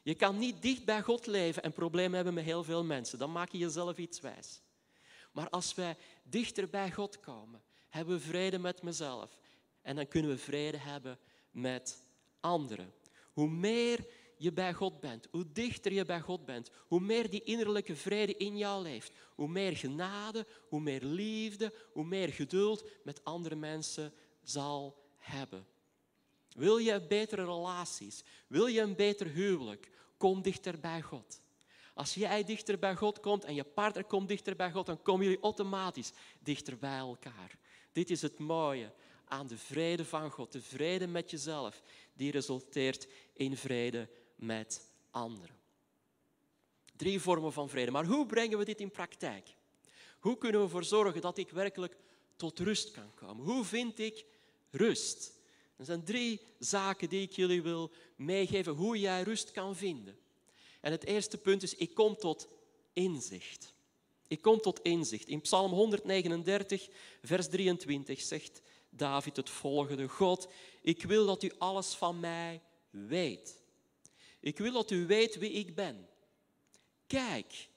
Je 0.03 0.15
kan 0.15 0.39
niet 0.39 0.63
dicht 0.63 0.85
bij 0.85 1.03
God 1.03 1.27
leven 1.27 1.63
en 1.63 1.73
problemen 1.73 2.15
hebben 2.15 2.35
met 2.35 2.45
heel 2.45 2.65
veel 2.65 2.85
mensen. 2.85 3.19
Dan 3.19 3.33
maak 3.33 3.51
je 3.53 3.59
jezelf 3.59 3.97
iets 3.97 4.21
wijs. 4.21 4.61
Maar 5.33 5.51
als 5.51 5.75
wij 5.75 5.97
dichter 6.23 6.69
bij 6.69 6.93
God 6.93 7.21
komen, 7.21 7.63
hebben 7.89 8.15
we 8.15 8.21
vrede 8.21 8.59
met 8.59 8.83
mezelf. 8.83 9.39
En 9.83 9.97
dan 9.97 10.09
kunnen 10.09 10.31
we 10.31 10.39
vrede 10.39 10.77
hebben 10.77 11.19
met 11.51 11.99
anderen. 12.41 12.93
Hoe 13.33 13.49
meer 13.49 14.07
je 14.37 14.53
bij 14.53 14.75
God 14.75 15.01
bent, 15.01 15.29
hoe 15.31 15.53
dichter 15.53 15.93
je 15.93 16.05
bij 16.05 16.21
God 16.21 16.45
bent, 16.45 16.71
hoe 16.87 17.01
meer 17.01 17.31
die 17.31 17.43
innerlijke 17.43 17.97
vrede 17.97 18.37
in 18.37 18.57
jou 18.57 18.83
leeft, 18.83 19.13
hoe 19.35 19.49
meer 19.49 19.77
genade, 19.77 20.47
hoe 20.69 20.81
meer 20.81 21.05
liefde, 21.05 21.75
hoe 21.93 22.05
meer 22.05 22.29
geduld 22.29 22.85
met 23.03 23.25
andere 23.25 23.55
mensen 23.55 24.13
zal 24.43 25.03
hebben. 25.17 25.67
Wil 26.53 26.79
je 26.79 27.07
betere 27.07 27.45
relaties? 27.45 28.25
Wil 28.47 28.67
je 28.67 28.81
een 28.81 28.97
beter 28.97 29.27
huwelijk? 29.27 29.91
Kom 30.17 30.43
dichter 30.43 30.81
bij 30.81 31.03
God. 31.03 31.41
Als 31.95 32.15
jij 32.15 32.45
dichter 32.45 32.79
bij 32.79 32.97
God 32.97 33.21
komt 33.21 33.45
en 33.45 33.55
je 33.55 33.65
partner 33.65 34.05
komt 34.05 34.29
dichter 34.29 34.57
bij 34.57 34.71
God, 34.71 34.87
dan 34.87 35.03
komen 35.03 35.25
jullie 35.25 35.43
automatisch 35.43 36.13
dichter 36.39 36.79
bij 36.79 36.99
elkaar. 36.99 37.59
Dit 37.93 38.11
is 38.11 38.23
het 38.23 38.39
mooie 38.39 38.93
aan 39.25 39.47
de 39.47 39.59
vrede 39.59 40.05
van 40.05 40.31
God, 40.31 40.53
de 40.53 40.63
vrede 40.63 41.07
met 41.07 41.31
jezelf, 41.31 41.83
die 42.21 42.31
resulteert 42.31 43.07
in 43.33 43.57
vrede 43.57 44.09
met 44.37 44.83
anderen. 45.11 45.57
Drie 46.97 47.21
vormen 47.21 47.53
van 47.53 47.69
vrede. 47.69 47.91
Maar 47.91 48.05
hoe 48.05 48.27
brengen 48.27 48.59
we 48.59 48.65
dit 48.65 48.81
in 48.81 48.91
praktijk? 48.91 49.49
Hoe 50.19 50.39
kunnen 50.39 50.61
we 50.61 50.67
ervoor 50.67 50.85
zorgen 50.85 51.21
dat 51.21 51.39
ik 51.39 51.51
werkelijk 51.51 51.97
tot 52.37 52.59
rust 52.59 52.91
kan 52.91 53.15
komen? 53.15 53.45
Hoe 53.45 53.65
vind 53.65 53.99
ik 53.99 54.25
rust? 54.71 55.33
Er 55.77 55.85
zijn 55.85 56.05
drie 56.05 56.41
zaken 56.59 57.09
die 57.09 57.23
ik 57.23 57.33
jullie 57.33 57.63
wil 57.63 57.91
meegeven 58.17 58.73
hoe 58.73 58.99
jij 58.99 59.23
rust 59.23 59.51
kan 59.51 59.77
vinden. 59.77 60.19
En 60.81 60.93
het 60.93 61.05
eerste 61.05 61.39
punt 61.39 61.63
is, 61.63 61.75
ik 61.75 61.95
kom 61.95 62.17
tot 62.17 62.49
inzicht. 62.93 63.75
Ik 64.29 64.43
kom 64.43 64.61
tot 64.61 64.81
inzicht. 64.83 65.29
In 65.29 65.41
Psalm 65.41 65.73
139, 65.73 66.89
vers 67.23 67.49
23 67.49 68.21
zegt 68.21 68.63
David 68.91 69.37
het 69.37 69.51
volgende. 69.51 70.09
God, 70.09 70.49
ik 70.83 71.03
wil 71.03 71.27
dat 71.27 71.43
u 71.43 71.53
alles 71.59 71.95
van 71.95 72.21
mij 72.21 72.61
weet. 72.91 73.63
Ik 74.41 74.59
wil 74.59 74.73
dat 74.73 74.91
u 74.91 75.07
weet 75.07 75.39
wie 75.39 75.51
ik 75.51 75.75
ben. 75.75 76.09
kijk, 77.07 77.69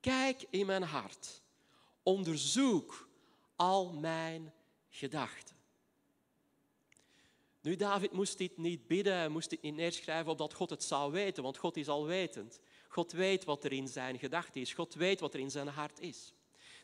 kijk 0.00 0.44
in 0.50 0.66
mijn 0.66 0.82
hart. 0.82 1.42
Onderzoek 2.02 3.08
al 3.56 3.92
mijn 3.92 4.52
gedachten. 4.88 5.56
Nu, 7.60 7.76
David 7.76 8.12
moest 8.12 8.38
dit 8.38 8.56
niet 8.56 8.86
bidden, 8.86 9.14
hij 9.14 9.28
moest 9.28 9.50
dit 9.50 9.62
niet 9.62 9.74
neerschrijven 9.74 10.30
opdat 10.30 10.54
God 10.54 10.70
het 10.70 10.82
zou 10.84 11.12
weten, 11.12 11.42
want 11.42 11.56
God 11.56 11.76
is 11.76 11.88
alwetend. 11.88 12.60
God 12.88 13.12
weet 13.12 13.44
wat 13.44 13.64
er 13.64 13.72
in 13.72 13.88
zijn 13.88 14.18
gedachten 14.18 14.60
is. 14.60 14.72
God 14.72 14.94
weet 14.94 15.20
wat 15.20 15.34
er 15.34 15.40
in 15.40 15.50
zijn 15.50 15.68
hart 15.68 16.00
is. 16.00 16.32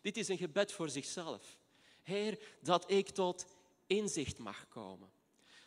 Dit 0.02 0.16
is 0.16 0.28
een 0.28 0.38
gebed 0.38 0.72
voor 0.72 0.90
zichzelf. 0.90 1.58
Heer, 2.04 2.38
dat 2.60 2.90
ik 2.90 3.08
tot 3.08 3.46
inzicht 3.86 4.38
mag 4.38 4.68
komen. 4.68 5.10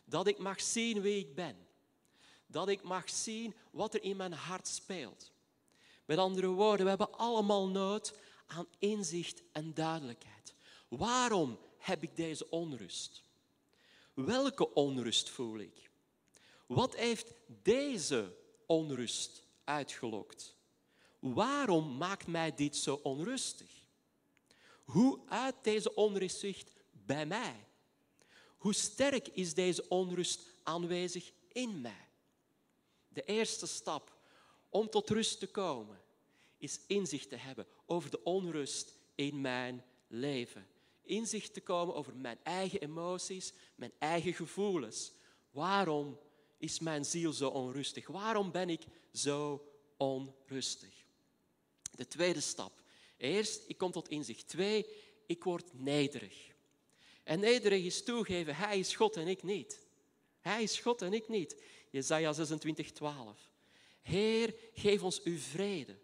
Dat 0.05 0.27
ik 0.27 0.37
mag 0.37 0.61
zien 0.61 1.01
wie 1.01 1.19
ik 1.19 1.35
ben. 1.35 1.67
Dat 2.45 2.69
ik 2.69 2.83
mag 2.83 3.09
zien 3.09 3.55
wat 3.71 3.93
er 3.93 4.03
in 4.03 4.17
mijn 4.17 4.33
hart 4.33 4.67
speelt. 4.67 5.31
Met 6.05 6.17
andere 6.17 6.47
woorden, 6.47 6.83
we 6.83 6.89
hebben 6.89 7.17
allemaal 7.17 7.67
nood 7.67 8.13
aan 8.47 8.67
inzicht 8.77 9.41
en 9.51 9.73
duidelijkheid. 9.73 10.53
Waarom 10.87 11.59
heb 11.77 12.03
ik 12.03 12.15
deze 12.15 12.49
onrust? 12.49 13.23
Welke 14.13 14.73
onrust 14.73 15.29
voel 15.29 15.59
ik? 15.59 15.89
Wat 16.65 16.95
heeft 16.95 17.33
deze 17.63 18.35
onrust 18.65 19.43
uitgelokt? 19.63 20.55
Waarom 21.19 21.97
maakt 21.97 22.27
mij 22.27 22.55
dit 22.55 22.75
zo 22.75 22.99
onrustig? 23.03 23.86
Hoe 24.87 25.19
uit 25.27 25.55
deze 25.61 25.95
onrust 25.95 26.45
bij 26.91 27.25
mij? 27.25 27.65
Hoe 28.57 28.73
sterk 28.73 29.27
is 29.27 29.53
deze 29.53 29.85
onrust 29.89 30.41
aanwezig 30.63 31.31
in 31.51 31.81
mij? 31.81 32.07
De 33.07 33.23
eerste 33.23 33.67
stap 33.67 34.17
om 34.69 34.89
tot 34.89 35.09
rust 35.09 35.39
te 35.39 35.47
komen 35.47 36.01
is 36.57 36.79
inzicht 36.87 37.29
te 37.29 37.35
hebben 37.35 37.67
over 37.85 38.09
de 38.11 38.23
onrust 38.23 38.93
in 39.15 39.41
mijn 39.41 39.83
leven. 40.07 40.67
Inzicht 41.03 41.53
te 41.53 41.61
komen 41.61 41.95
over 41.95 42.15
mijn 42.15 42.39
eigen 42.43 42.81
emoties, 42.81 43.53
mijn 43.75 43.93
eigen 43.99 44.33
gevoelens. 44.33 45.11
Waarom 45.51 46.19
is 46.57 46.79
mijn 46.79 47.05
ziel 47.05 47.33
zo 47.33 47.49
onrustig? 47.49 48.07
Waarom 48.07 48.51
ben 48.51 48.69
ik 48.69 48.85
zo 49.13 49.67
onrustig? 49.97 51.05
De 51.91 52.07
tweede 52.07 52.41
stap. 52.41 52.85
Eerst, 53.17 53.63
ik 53.67 53.77
kom 53.77 53.91
tot 53.91 54.09
inzicht. 54.09 54.47
Twee, 54.47 54.85
ik 55.25 55.43
word 55.43 55.69
nederig. 55.73 56.55
En 57.23 57.39
nederig 57.39 57.83
is 57.83 58.03
toegeven, 58.03 58.55
hij 58.55 58.79
is 58.79 58.95
God 58.95 59.17
en 59.17 59.27
ik 59.27 59.43
niet. 59.43 59.85
Hij 60.39 60.63
is 60.63 60.79
God 60.79 61.01
en 61.01 61.13
ik 61.13 61.27
niet. 61.27 61.61
Jezaja 61.89 62.33
26, 62.33 62.91
12. 62.91 63.49
Heer, 64.01 64.55
geef 64.73 65.03
ons 65.03 65.23
uw 65.23 65.37
vrede. 65.37 65.95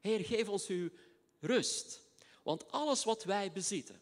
Heer, 0.00 0.24
geef 0.24 0.48
ons 0.48 0.66
uw 0.66 0.90
rust. 1.40 2.02
Want 2.42 2.70
alles 2.70 3.04
wat 3.04 3.24
wij 3.24 3.52
bezitten, 3.52 4.00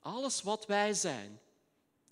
alles 0.00 0.42
wat 0.42 0.66
wij 0.66 0.94
zijn, 0.94 1.40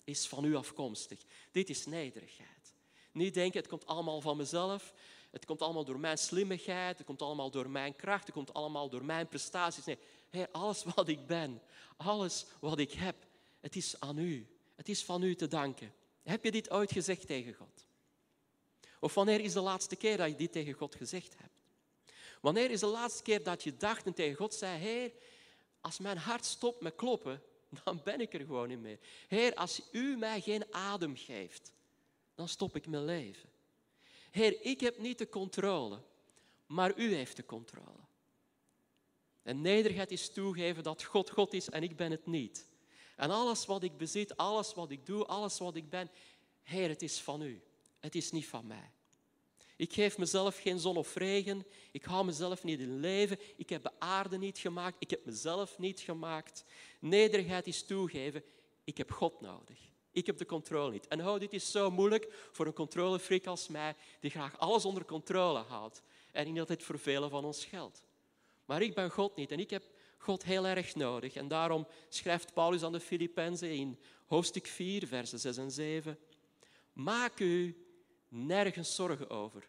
is 0.03 0.27
van 0.27 0.45
u 0.45 0.55
afkomstig. 0.55 1.19
Dit 1.51 1.69
is 1.69 1.85
nederigheid. 1.85 2.73
Niet 3.11 3.33
denken, 3.33 3.59
het 3.59 3.69
komt 3.69 3.85
allemaal 3.85 4.21
van 4.21 4.37
mezelf. 4.37 4.93
Het 5.31 5.45
komt 5.45 5.61
allemaal 5.61 5.85
door 5.85 5.99
mijn 5.99 6.17
slimmigheid. 6.17 6.97
Het 6.97 7.07
komt 7.07 7.21
allemaal 7.21 7.51
door 7.51 7.69
mijn 7.69 7.95
kracht. 7.95 8.25
Het 8.25 8.35
komt 8.35 8.53
allemaal 8.53 8.89
door 8.89 9.05
mijn 9.05 9.27
prestaties. 9.27 9.85
Nee, 10.31 10.47
alles 10.51 10.83
wat 10.95 11.07
ik 11.07 11.27
ben, 11.27 11.61
alles 11.97 12.45
wat 12.59 12.79
ik 12.79 12.91
heb, 12.91 13.15
het 13.59 13.75
is 13.75 13.99
aan 13.99 14.17
u. 14.17 14.47
Het 14.75 14.89
is 14.89 15.03
van 15.03 15.23
u 15.23 15.35
te 15.35 15.47
danken. 15.47 15.93
Heb 16.23 16.43
je 16.43 16.51
dit 16.51 16.71
ooit 16.71 16.91
gezegd 16.91 17.27
tegen 17.27 17.53
God? 17.53 17.85
Of 18.99 19.13
wanneer 19.13 19.39
is 19.39 19.53
de 19.53 19.59
laatste 19.59 19.95
keer 19.95 20.17
dat 20.17 20.29
je 20.29 20.35
dit 20.35 20.51
tegen 20.51 20.73
God 20.73 20.95
gezegd 20.95 21.35
hebt? 21.37 21.57
Wanneer 22.41 22.71
is 22.71 22.79
de 22.79 22.85
laatste 22.85 23.23
keer 23.23 23.43
dat 23.43 23.63
je 23.63 23.77
dacht 23.77 24.05
en 24.05 24.13
tegen 24.13 24.35
God 24.35 24.53
zei, 24.53 24.79
Heer, 24.79 25.11
als 25.81 25.99
mijn 25.99 26.17
hart 26.17 26.45
stopt 26.45 26.81
met 26.81 26.95
kloppen, 26.95 27.41
dan 27.83 28.01
ben 28.03 28.21
ik 28.21 28.33
er 28.33 28.39
gewoon 28.39 28.67
niet 28.67 28.79
meer. 28.79 28.99
Heer, 29.27 29.53
als 29.55 29.81
u 29.91 30.17
mij 30.17 30.41
geen 30.41 30.73
adem 30.73 31.15
geeft, 31.15 31.71
dan 32.35 32.47
stop 32.47 32.75
ik 32.75 32.87
mijn 32.87 33.05
leven. 33.05 33.49
Heer, 34.37 34.57
ik 34.61 34.79
heb 34.79 34.97
niet 34.97 35.17
de 35.17 35.29
controle, 35.29 36.01
maar 36.65 36.97
u 36.97 37.13
heeft 37.13 37.35
de 37.35 37.45
controle. 37.45 38.05
En 39.43 39.61
nederigheid 39.61 40.11
is 40.11 40.29
toegeven 40.29 40.83
dat 40.83 41.03
God 41.03 41.29
God 41.29 41.53
is 41.53 41.69
en 41.69 41.83
ik 41.83 41.95
ben 41.95 42.11
het 42.11 42.25
niet. 42.25 42.65
En 43.15 43.29
alles 43.29 43.65
wat 43.65 43.83
ik 43.83 43.97
bezit, 43.97 44.37
alles 44.37 44.73
wat 44.73 44.91
ik 44.91 45.05
doe, 45.05 45.25
alles 45.25 45.57
wat 45.57 45.75
ik 45.75 45.89
ben, 45.89 46.09
Heer, 46.63 46.89
het 46.89 47.01
is 47.01 47.19
van 47.19 47.41
u. 47.41 47.61
Het 47.99 48.15
is 48.15 48.31
niet 48.31 48.47
van 48.47 48.67
mij. 48.67 48.91
Ik 49.75 49.93
geef 49.93 50.17
mezelf 50.17 50.59
geen 50.59 50.79
zon 50.79 50.97
of 50.97 51.15
regen. 51.15 51.65
Ik 51.91 52.03
hou 52.03 52.25
mezelf 52.25 52.63
niet 52.63 52.79
in 52.79 52.99
leven. 52.99 53.39
Ik 53.55 53.69
heb 53.69 53.83
de 53.83 53.99
aarde 53.99 54.37
niet 54.37 54.57
gemaakt. 54.57 54.95
Ik 54.99 55.09
heb 55.09 55.25
mezelf 55.25 55.77
niet 55.77 55.99
gemaakt. 55.99 56.63
Nederigheid 56.99 57.67
is 57.67 57.85
toegeven. 57.85 58.43
Ik 58.83 58.97
heb 58.97 59.11
God 59.11 59.41
nodig. 59.41 59.79
Ik 60.17 60.25
heb 60.25 60.37
de 60.37 60.45
controle 60.45 60.91
niet. 60.91 61.07
En 61.07 61.27
oh, 61.27 61.39
dit 61.39 61.53
is 61.53 61.71
zo 61.71 61.91
moeilijk 61.91 62.49
voor 62.51 62.65
een 62.65 62.73
controlefreak 62.73 63.45
als 63.45 63.67
mij, 63.67 63.95
die 64.19 64.31
graag 64.31 64.59
alles 64.59 64.85
onder 64.85 65.05
controle 65.05 65.59
houdt. 65.59 66.01
En 66.31 66.47
niet 66.47 66.59
altijd 66.59 66.83
voor 66.83 66.99
van 67.29 67.45
ons 67.45 67.65
geldt. 67.65 68.03
Maar 68.65 68.81
ik 68.81 68.95
ben 68.95 69.11
God 69.11 69.35
niet 69.35 69.51
en 69.51 69.59
ik 69.59 69.69
heb 69.69 69.83
God 70.17 70.43
heel 70.43 70.67
erg 70.67 70.95
nodig. 70.95 71.35
En 71.35 71.47
daarom 71.47 71.87
schrijft 72.09 72.53
Paulus 72.53 72.83
aan 72.83 72.91
de 72.91 72.99
Filippenzen 72.99 73.71
in 73.71 73.99
hoofdstuk 74.25 74.67
4, 74.67 75.07
versen 75.07 75.39
6 75.39 75.57
en 75.57 75.71
7. 75.71 76.19
Maak 76.93 77.39
u 77.39 77.85
nergens 78.27 78.95
zorgen 78.95 79.29
over. 79.29 79.67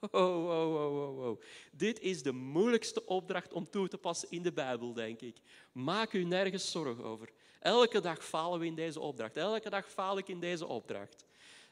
Oh, 0.10 0.44
oh, 0.44 0.74
oh, 0.74 1.28
oh, 1.28 1.40
Dit 1.72 2.00
is 2.00 2.22
de 2.22 2.32
moeilijkste 2.32 3.06
opdracht 3.06 3.52
om 3.52 3.70
toe 3.70 3.88
te 3.88 3.98
passen 3.98 4.30
in 4.30 4.42
de 4.42 4.52
Bijbel, 4.52 4.92
denk 4.92 5.20
ik. 5.20 5.36
Maak 5.72 6.12
u 6.12 6.24
nergens 6.24 6.70
zorgen 6.70 7.04
over. 7.04 7.32
Elke 7.58 8.00
dag 8.00 8.24
falen 8.24 8.60
we 8.60 8.66
in 8.66 8.74
deze 8.74 9.00
opdracht. 9.00 9.36
Elke 9.36 9.70
dag 9.70 9.90
faal 9.90 10.18
ik 10.18 10.28
in 10.28 10.40
deze 10.40 10.66
opdracht. 10.66 11.24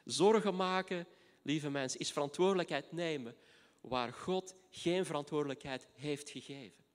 Zorgen 0.05 0.55
maken, 0.55 1.07
lieve 1.41 1.69
mensen, 1.69 1.99
is 1.99 2.11
verantwoordelijkheid 2.11 2.91
nemen 2.91 3.35
waar 3.81 4.13
God 4.13 4.55
geen 4.69 5.05
verantwoordelijkheid 5.05 5.87
heeft 5.93 6.29
gegeven. 6.29 6.85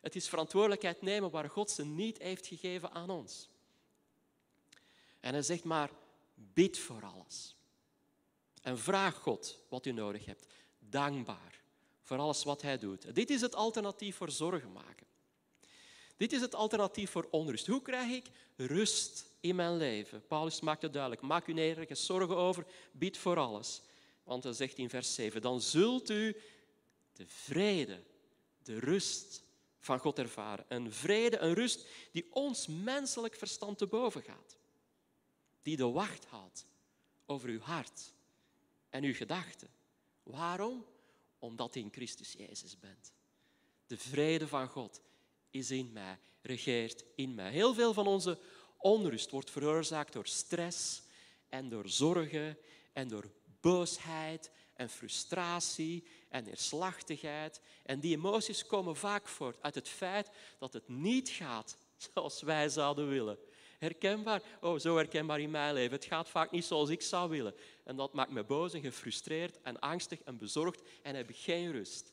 Het 0.00 0.16
is 0.16 0.28
verantwoordelijkheid 0.28 1.02
nemen 1.02 1.30
waar 1.30 1.50
God 1.50 1.70
ze 1.70 1.84
niet 1.84 2.18
heeft 2.18 2.46
gegeven 2.46 2.90
aan 2.90 3.10
ons. 3.10 3.48
En 5.20 5.32
hij 5.32 5.42
zegt 5.42 5.64
maar, 5.64 5.90
bid 6.34 6.78
voor 6.78 7.04
alles. 7.04 7.56
En 8.62 8.78
vraag 8.78 9.16
God 9.16 9.58
wat 9.68 9.86
u 9.86 9.92
nodig 9.92 10.24
hebt. 10.24 10.46
Dankbaar 10.78 11.60
voor 12.02 12.18
alles 12.18 12.44
wat 12.44 12.62
Hij 12.62 12.78
doet. 12.78 13.14
Dit 13.14 13.30
is 13.30 13.40
het 13.40 13.54
alternatief 13.54 14.16
voor 14.16 14.30
zorgen 14.30 14.72
maken. 14.72 15.06
Dit 16.22 16.32
is 16.32 16.40
het 16.40 16.54
alternatief 16.54 17.10
voor 17.10 17.28
onrust. 17.30 17.66
Hoe 17.66 17.82
krijg 17.82 18.10
ik 18.10 18.26
rust 18.56 19.26
in 19.40 19.54
mijn 19.54 19.76
leven? 19.76 20.26
Paulus 20.26 20.60
maakt 20.60 20.82
het 20.82 20.92
duidelijk. 20.92 21.22
Maak 21.22 21.46
u 21.46 21.52
nergens 21.52 22.06
zorgen 22.06 22.36
over, 22.36 22.66
bid 22.92 23.16
voor 23.16 23.38
alles. 23.38 23.82
Want 24.24 24.42
hij 24.44 24.52
zegt 24.52 24.78
in 24.78 24.88
vers 24.88 25.14
7, 25.14 25.40
dan 25.40 25.60
zult 25.60 26.10
u 26.10 26.36
de 27.12 27.26
vrede, 27.26 28.02
de 28.62 28.78
rust 28.78 29.42
van 29.78 29.98
God 29.98 30.18
ervaren. 30.18 30.64
Een 30.68 30.92
vrede, 30.92 31.38
een 31.38 31.54
rust 31.54 31.86
die 32.12 32.26
ons 32.30 32.66
menselijk 32.66 33.34
verstand 33.34 33.78
te 33.78 33.86
boven 33.86 34.22
gaat. 34.22 34.56
Die 35.62 35.76
de 35.76 35.90
wacht 35.90 36.24
houdt 36.24 36.66
over 37.26 37.48
uw 37.48 37.60
hart 37.60 38.12
en 38.90 39.04
uw 39.04 39.14
gedachten. 39.14 39.68
Waarom? 40.22 40.86
Omdat 41.38 41.76
u 41.76 41.80
in 41.80 41.92
Christus 41.92 42.32
Jezus 42.32 42.78
bent. 42.78 43.12
De 43.86 43.98
vrede 43.98 44.48
van 44.48 44.68
God 44.68 45.00
is 45.52 45.70
in 45.70 45.90
mij, 45.92 46.18
regeert 46.42 47.04
in 47.14 47.34
mij. 47.34 47.50
Heel 47.50 47.74
veel 47.74 47.92
van 47.92 48.06
onze 48.06 48.38
onrust 48.78 49.30
wordt 49.30 49.50
veroorzaakt 49.50 50.12
door 50.12 50.26
stress 50.26 51.02
en 51.48 51.68
door 51.68 51.88
zorgen 51.88 52.58
en 52.92 53.08
door 53.08 53.30
boosheid 53.60 54.50
en 54.74 54.88
frustratie 54.88 56.04
en 56.28 56.44
neerslachtigheid. 56.44 57.60
En 57.82 58.00
die 58.00 58.16
emoties 58.16 58.66
komen 58.66 58.96
vaak 58.96 59.28
voort 59.28 59.62
uit 59.62 59.74
het 59.74 59.88
feit 59.88 60.30
dat 60.58 60.72
het 60.72 60.88
niet 60.88 61.28
gaat 61.28 61.76
zoals 61.96 62.42
wij 62.42 62.68
zouden 62.68 63.08
willen. 63.08 63.38
Herkenbaar? 63.78 64.42
Oh, 64.60 64.78
zo 64.78 64.96
herkenbaar 64.96 65.40
in 65.40 65.50
mijn 65.50 65.74
leven. 65.74 65.92
Het 65.92 66.04
gaat 66.04 66.28
vaak 66.28 66.50
niet 66.50 66.64
zoals 66.64 66.88
ik 66.88 67.02
zou 67.02 67.30
willen. 67.30 67.54
En 67.84 67.96
dat 67.96 68.12
maakt 68.12 68.30
me 68.30 68.44
boos 68.44 68.72
en 68.72 68.80
gefrustreerd 68.80 69.60
en 69.62 69.78
angstig 69.78 70.20
en 70.20 70.38
bezorgd 70.38 70.82
en 71.02 71.14
heb 71.14 71.28
ik 71.28 71.36
geen 71.36 71.72
rust. 71.72 72.12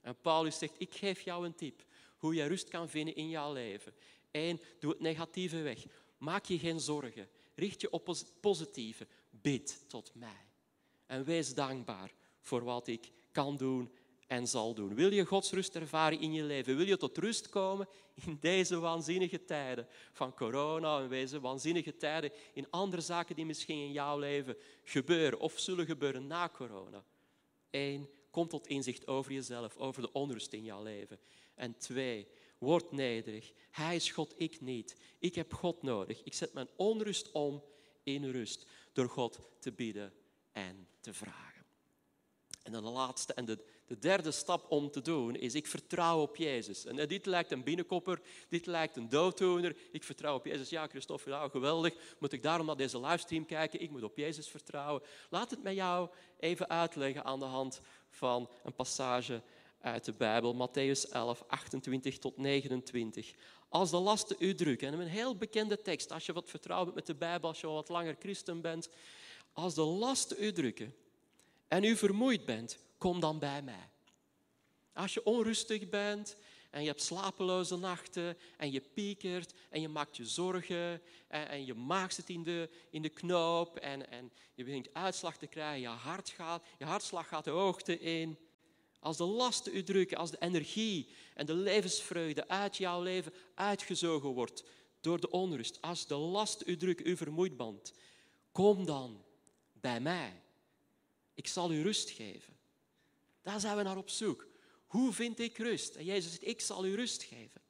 En 0.00 0.16
Paulus 0.20 0.58
zegt, 0.58 0.74
ik 0.78 0.94
geef 0.94 1.20
jou 1.20 1.46
een 1.46 1.54
tip 1.54 1.82
hoe 2.20 2.34
je 2.34 2.46
rust 2.46 2.68
kan 2.68 2.88
vinden 2.88 3.14
in 3.14 3.28
jouw 3.28 3.52
leven. 3.52 3.94
Eén, 4.30 4.60
doe 4.78 4.90
het 4.90 5.00
negatieve 5.00 5.62
weg. 5.62 5.84
Maak 6.18 6.44
je 6.44 6.58
geen 6.58 6.80
zorgen. 6.80 7.28
Richt 7.54 7.80
je 7.80 7.90
op 7.90 8.06
het 8.06 8.32
positieve. 8.40 9.06
Bid 9.30 9.84
tot 9.88 10.10
mij. 10.14 10.46
En 11.06 11.24
wees 11.24 11.54
dankbaar 11.54 12.12
voor 12.40 12.64
wat 12.64 12.86
ik 12.86 13.10
kan 13.32 13.56
doen 13.56 13.90
en 14.26 14.48
zal 14.48 14.74
doen. 14.74 14.94
Wil 14.94 15.12
je 15.12 15.24
Gods 15.24 15.52
rust 15.52 15.74
ervaren 15.74 16.20
in 16.20 16.32
je 16.32 16.42
leven? 16.42 16.76
Wil 16.76 16.86
je 16.86 16.96
tot 16.96 17.18
rust 17.18 17.48
komen 17.48 17.88
in 18.14 18.38
deze 18.40 18.78
waanzinnige 18.78 19.44
tijden 19.44 19.86
van 20.12 20.34
corona 20.34 21.00
en 21.00 21.08
deze 21.08 21.40
waanzinnige 21.40 21.96
tijden 21.96 22.32
in 22.52 22.70
andere 22.70 23.02
zaken 23.02 23.34
die 23.34 23.46
misschien 23.46 23.78
in 23.78 23.92
jouw 23.92 24.18
leven 24.18 24.56
gebeuren 24.84 25.40
of 25.40 25.58
zullen 25.58 25.86
gebeuren 25.86 26.26
na 26.26 26.48
corona? 26.48 27.04
Eén, 27.70 28.08
kom 28.30 28.48
tot 28.48 28.66
inzicht 28.66 29.06
over 29.06 29.32
jezelf, 29.32 29.76
over 29.76 30.02
de 30.02 30.12
onrust 30.12 30.52
in 30.52 30.64
jouw 30.64 30.82
leven. 30.82 31.18
En 31.54 31.76
twee, 31.76 32.26
word 32.58 32.92
nederig. 32.92 33.52
Hij 33.70 33.96
is 33.96 34.10
God, 34.10 34.34
ik 34.36 34.60
niet. 34.60 34.96
Ik 35.18 35.34
heb 35.34 35.52
God 35.52 35.82
nodig. 35.82 36.22
Ik 36.22 36.34
zet 36.34 36.52
mijn 36.52 36.68
onrust 36.76 37.30
om 37.32 37.64
in 38.02 38.30
rust 38.30 38.66
door 38.92 39.08
God 39.08 39.38
te 39.58 39.72
bieden 39.72 40.12
en 40.52 40.88
te 41.00 41.14
vragen. 41.14 41.50
En 42.62 42.72
dan 42.72 42.84
de 42.84 42.90
laatste 42.90 43.34
en 43.34 43.44
de, 43.44 43.64
de 43.86 43.98
derde 43.98 44.30
stap 44.30 44.70
om 44.70 44.90
te 44.90 45.00
doen 45.00 45.36
is, 45.36 45.54
ik 45.54 45.66
vertrouw 45.66 46.20
op 46.20 46.36
Jezus. 46.36 46.84
En 46.84 47.08
dit 47.08 47.26
lijkt 47.26 47.50
een 47.50 47.62
binnenkopper, 47.62 48.20
dit 48.48 48.66
lijkt 48.66 48.96
een 48.96 49.08
dooddoener. 49.08 49.76
Ik 49.92 50.04
vertrouw 50.04 50.34
op 50.34 50.44
Jezus. 50.44 50.68
Ja, 50.68 50.86
Christophe, 50.86 51.48
geweldig. 51.50 51.94
Moet 52.18 52.32
ik 52.32 52.42
daarom 52.42 52.66
naar 52.66 52.76
deze 52.76 53.00
livestream 53.00 53.46
kijken? 53.46 53.80
Ik 53.80 53.90
moet 53.90 54.02
op 54.02 54.16
Jezus 54.16 54.48
vertrouwen. 54.48 55.02
Laat 55.30 55.50
het 55.50 55.62
met 55.62 55.74
jou 55.74 56.08
even 56.38 56.68
uitleggen 56.68 57.24
aan 57.24 57.38
de 57.38 57.44
hand 57.44 57.80
van 58.10 58.50
een 58.64 58.74
passage 58.74 59.42
uit 59.80 60.04
de 60.04 60.12
Bijbel. 60.12 60.68
Matthäus 60.68 61.10
11, 61.10 61.44
28 61.46 62.18
tot 62.18 62.36
29. 62.36 63.34
Als 63.68 63.90
de 63.90 63.96
lasten 63.96 64.36
u 64.38 64.54
drukken, 64.54 64.92
en 64.92 65.00
een 65.00 65.06
heel 65.06 65.36
bekende 65.36 65.82
tekst, 65.82 66.12
als 66.12 66.26
je 66.26 66.32
wat 66.32 66.50
vertrouwd 66.50 66.84
bent 66.84 66.96
met 66.96 67.06
de 67.06 67.14
Bijbel, 67.14 67.48
als 67.48 67.60
je 67.60 67.66
al 67.66 67.74
wat 67.74 67.88
langer 67.88 68.16
christen 68.18 68.60
bent. 68.60 68.88
Als 69.52 69.74
de 69.74 69.82
lasten 69.82 70.36
u 70.44 70.52
drukken 70.52 70.94
en 71.68 71.84
u 71.84 71.96
vermoeid 71.96 72.44
bent, 72.44 72.78
kom 72.98 73.20
dan 73.20 73.38
bij 73.38 73.62
mij. 73.62 73.88
Als 74.92 75.14
je 75.14 75.24
onrustig 75.24 75.88
bent 75.88 76.36
en 76.70 76.80
je 76.80 76.86
hebt 76.86 77.02
slapeloze 77.02 77.76
nachten 77.76 78.36
en 78.56 78.70
je 78.70 78.80
piekert 78.80 79.54
en 79.68 79.80
je 79.80 79.88
maakt 79.88 80.16
je 80.16 80.26
zorgen 80.26 81.02
en, 81.28 81.48
en 81.48 81.66
je 81.66 81.74
maakt 81.74 82.16
het 82.16 82.28
in 82.28 82.42
de, 82.42 82.70
in 82.90 83.02
de 83.02 83.08
knoop 83.08 83.76
en, 83.76 84.10
en 84.10 84.32
je 84.54 84.64
begint 84.64 84.94
uitslag 84.94 85.36
te 85.36 85.46
krijgen, 85.46 85.80
je, 85.80 85.88
hart 85.88 86.30
gaat, 86.30 86.62
je 86.78 86.84
hartslag 86.84 87.28
gaat 87.28 87.44
de 87.44 87.50
hoogte 87.50 87.98
in. 87.98 88.38
Als 89.00 89.16
de 89.16 89.24
lasten 89.24 89.76
u 89.76 89.82
drukken, 89.82 90.16
als 90.16 90.30
de 90.30 90.40
energie 90.40 91.08
en 91.34 91.46
de 91.46 91.54
levensvreugde 91.54 92.48
uit 92.48 92.76
jouw 92.76 93.02
leven 93.02 93.32
uitgezogen 93.54 94.28
wordt 94.28 94.64
door 95.00 95.20
de 95.20 95.30
onrust, 95.30 95.82
als 95.82 96.06
de 96.06 96.14
lasten 96.14 96.70
u 96.70 96.76
drukken, 96.76 97.06
u 97.06 97.16
vermoeid 97.16 97.56
bent, 97.56 97.92
kom 98.52 98.86
dan 98.86 99.24
bij 99.72 100.00
mij. 100.00 100.42
Ik 101.34 101.46
zal 101.46 101.72
u 101.72 101.82
rust 101.82 102.10
geven. 102.10 102.56
Daar 103.42 103.60
zijn 103.60 103.76
we 103.76 103.82
naar 103.82 103.96
op 103.96 104.10
zoek. 104.10 104.49
Hoe 104.90 105.12
vind 105.12 105.38
ik 105.38 105.58
rust? 105.58 105.94
En 105.94 106.04
Jezus 106.04 106.30
zegt, 106.30 106.46
ik 106.46 106.60
zal 106.60 106.86
u 106.86 106.94
rust 106.94 107.22
geven. 107.22 107.60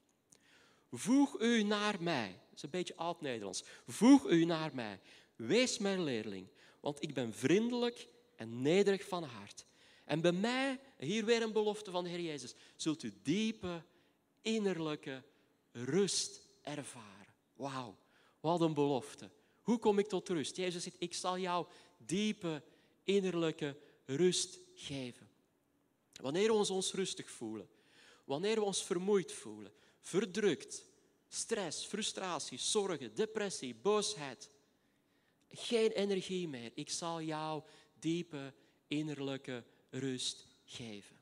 Voeg 0.91 1.41
u 1.41 1.63
naar 1.63 2.03
mij. 2.03 2.29
Dat 2.29 2.57
is 2.57 2.63
een 2.63 2.71
beetje 2.71 2.97
oud-Nederlands. 2.97 3.65
Voeg 3.87 4.31
u 4.31 4.45
naar 4.45 4.75
mij. 4.75 5.01
Wees 5.37 5.79
mijn 5.79 6.03
leerling, 6.03 6.49
want 6.81 7.03
ik 7.03 7.15
ben 7.15 7.35
vriendelijk 7.35 8.09
en 8.37 8.63
nederig 8.63 9.09
van 9.09 9.23
hart. 9.23 9.67
En 10.05 10.21
bij 10.21 10.33
mij, 10.33 10.81
hier 10.99 11.25
weer 11.25 11.43
een 11.43 11.53
belofte 11.53 11.91
van 11.91 12.05
de 12.05 12.11
Heer 12.11 12.21
Jezus, 12.21 12.55
zult 12.77 13.03
u 13.03 13.13
diepe 13.23 13.83
innerlijke 14.43 15.23
rust 15.73 16.49
ervaren. 16.63 17.35
Wauw, 17.55 17.97
wat 18.41 18.61
een 18.61 18.75
belofte. 18.75 19.31
Hoe 19.63 19.79
kom 19.79 19.99
ik 19.99 20.07
tot 20.07 20.29
rust? 20.29 20.57
Jezus 20.57 20.83
zegt, 20.83 20.97
ik 20.99 21.15
zal 21.15 21.39
jou 21.39 21.67
diepe 21.97 22.63
innerlijke 23.05 23.77
rust 24.05 24.59
geven. 24.75 25.30
Wanneer 26.21 26.47
we 26.47 26.53
ons, 26.53 26.71
ons 26.71 26.93
rustig 26.93 27.31
voelen, 27.31 27.69
wanneer 28.25 28.55
we 28.55 28.65
ons 28.65 28.83
vermoeid 28.83 29.33
voelen, 29.33 29.73
verdrukt, 30.01 30.85
stress, 31.29 31.87
frustratie, 31.87 32.59
zorgen, 32.59 33.15
depressie, 33.15 33.75
boosheid, 33.75 34.51
geen 35.49 35.91
energie 35.91 36.49
meer, 36.49 36.71
ik 36.75 36.91
zal 36.91 37.21
jou 37.23 37.63
diepe 37.99 38.55
innerlijke 38.89 39.65
rust 39.91 40.47
geven. 40.65 41.19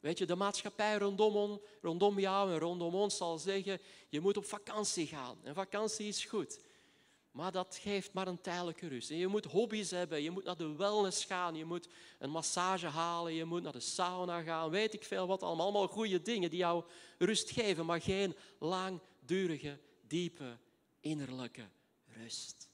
Weet 0.00 0.18
je, 0.18 0.26
de 0.26 0.34
maatschappij 0.34 0.98
rondom, 0.98 1.60
rondom 1.80 2.18
jou 2.18 2.52
en 2.52 2.58
rondom 2.58 2.94
ons 2.94 3.16
zal 3.16 3.38
zeggen, 3.38 3.80
je 4.08 4.20
moet 4.20 4.36
op 4.36 4.44
vakantie 4.44 5.06
gaan. 5.06 5.38
En 5.42 5.54
vakantie 5.54 6.08
is 6.08 6.24
goed. 6.24 6.58
Maar 7.32 7.52
dat 7.52 7.78
geeft 7.82 8.12
maar 8.12 8.26
een 8.26 8.40
tijdelijke 8.40 8.88
rust. 8.88 9.10
En 9.10 9.16
je 9.16 9.26
moet 9.26 9.44
hobby's 9.44 9.90
hebben, 9.90 10.22
je 10.22 10.30
moet 10.30 10.44
naar 10.44 10.56
de 10.56 10.76
wellness 10.76 11.24
gaan, 11.24 11.54
je 11.54 11.64
moet 11.64 11.88
een 12.18 12.30
massage 12.30 12.86
halen, 12.86 13.34
je 13.34 13.44
moet 13.44 13.62
naar 13.62 13.72
de 13.72 13.80
sauna 13.80 14.42
gaan, 14.42 14.70
weet 14.70 14.94
ik 14.94 15.04
veel 15.04 15.26
wat 15.26 15.42
allemaal. 15.42 15.64
Allemaal 15.64 15.88
goede 15.88 16.22
dingen 16.22 16.50
die 16.50 16.58
jou 16.58 16.84
rust 17.18 17.50
geven, 17.50 17.86
maar 17.86 18.00
geen 18.00 18.36
langdurige, 18.58 19.78
diepe, 20.06 20.58
innerlijke 21.00 21.68
rust. 22.06 22.68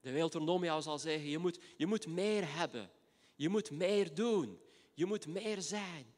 De 0.00 0.10
wereld 0.10 0.34
rondom 0.34 0.64
jou 0.64 0.82
zal 0.82 0.98
zeggen, 0.98 1.28
je 1.28 1.38
moet, 1.38 1.58
je 1.76 1.86
moet 1.86 2.06
meer 2.06 2.54
hebben, 2.54 2.90
je 3.34 3.48
moet 3.48 3.70
meer 3.70 4.14
doen, 4.14 4.60
je 4.94 5.06
moet 5.06 5.26
meer 5.26 5.62
zijn. 5.62 6.14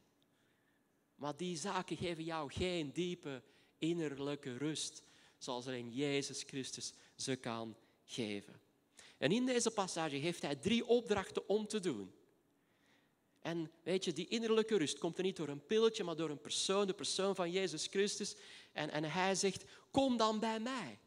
Maar 1.15 1.37
die 1.37 1.57
zaken 1.57 1.97
geven 1.97 2.25
jou 2.25 2.53
geen 2.53 2.93
diepe, 2.93 3.43
innerlijke 3.79 4.57
rust 4.57 5.03
zoals 5.39 5.67
er 5.67 5.75
in 5.75 5.93
Jezus 5.93 6.43
Christus 6.43 6.93
ze 7.21 7.37
kan 7.37 7.77
geven. 8.05 8.61
En 9.19 9.33
in 9.33 9.47
deze 9.47 9.71
passage 9.71 10.21
geeft 10.21 10.43
hij 10.43 10.57
drie 10.57 10.87
opdrachten 10.87 11.49
om 11.49 11.67
te 11.67 11.81
doen. 11.81 12.13
En 13.41 13.71
weet 13.83 14.05
je, 14.05 14.13
die 14.13 14.29
innerlijke 14.29 14.77
rust 14.77 14.99
komt 14.99 15.19
er 15.19 15.25
niet 15.25 15.37
door 15.37 15.49
een 15.49 15.67
pilletje, 15.67 16.05
maar 16.05 16.17
door 16.17 16.31
een 16.31 16.41
persoon, 16.41 16.87
de 16.87 16.95
persoon 16.95 17.35
van 17.35 17.51
Jezus 17.51 17.87
Christus. 17.87 18.37
En, 18.73 18.91
en 18.91 19.05
hij 19.05 19.35
zegt, 19.35 19.65
kom 19.91 20.17
dan 20.17 20.39
bij 20.39 20.61
mij. 20.61 20.99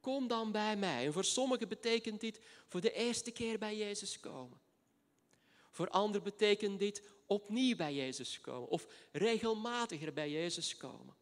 Kom 0.00 0.28
dan 0.28 0.52
bij 0.52 0.76
mij. 0.76 1.06
En 1.06 1.12
voor 1.12 1.24
sommigen 1.24 1.68
betekent 1.68 2.20
dit 2.20 2.40
voor 2.68 2.80
de 2.80 2.92
eerste 2.92 3.30
keer 3.30 3.58
bij 3.58 3.76
Jezus 3.76 4.20
komen. 4.20 4.60
Voor 5.70 5.88
anderen 5.88 6.22
betekent 6.22 6.78
dit 6.78 7.02
opnieuw 7.26 7.76
bij 7.76 7.94
Jezus 7.94 8.40
komen 8.40 8.68
of 8.68 8.86
regelmatiger 9.12 10.12
bij 10.12 10.30
Jezus 10.30 10.76
komen. 10.76 11.14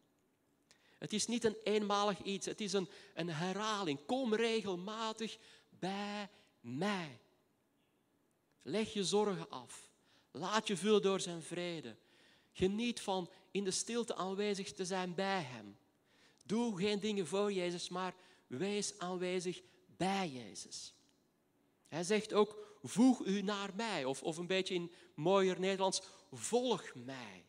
Het 0.99 1.13
is 1.13 1.27
niet 1.27 1.43
een 1.43 1.57
eenmalig 1.63 2.21
iets, 2.21 2.45
het 2.45 2.61
is 2.61 2.73
een, 2.73 2.89
een 3.13 3.29
herhaling. 3.29 4.05
Kom 4.05 4.35
regelmatig 4.35 5.37
bij 5.69 6.29
mij. 6.61 7.19
Leg 8.61 8.93
je 8.93 9.03
zorgen 9.03 9.49
af. 9.49 9.89
Laat 10.31 10.67
je 10.67 10.77
vullen 10.77 11.01
door 11.01 11.19
zijn 11.19 11.41
vrede. 11.41 11.95
Geniet 12.51 13.01
van 13.01 13.29
in 13.51 13.63
de 13.63 13.71
stilte 13.71 14.15
aanwezig 14.15 14.73
te 14.73 14.85
zijn 14.85 15.15
bij 15.15 15.41
Hem. 15.41 15.77
Doe 16.45 16.77
geen 16.77 16.99
dingen 16.99 17.27
voor 17.27 17.53
Jezus, 17.53 17.89
maar 17.89 18.15
wees 18.47 18.97
aanwezig 18.97 19.61
bij 19.97 20.29
Jezus. 20.29 20.93
Hij 21.87 22.03
zegt 22.03 22.33
ook, 22.33 22.77
voeg 22.83 23.25
u 23.25 23.41
naar 23.41 23.71
mij. 23.75 24.05
Of, 24.05 24.23
of 24.23 24.37
een 24.37 24.47
beetje 24.47 24.73
in 24.73 24.91
mooier 25.13 25.59
Nederlands, 25.59 26.01
volg 26.31 26.93
mij. 26.95 27.45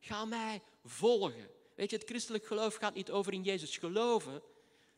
Ga 0.00 0.24
mij 0.24 0.62
volgen. 0.84 1.50
Weet 1.76 1.90
je, 1.90 1.96
het 1.96 2.08
christelijk 2.08 2.46
geloof 2.46 2.74
gaat 2.74 2.94
niet 2.94 3.10
over 3.10 3.32
in 3.32 3.42
Jezus 3.42 3.76
geloven. 3.76 4.42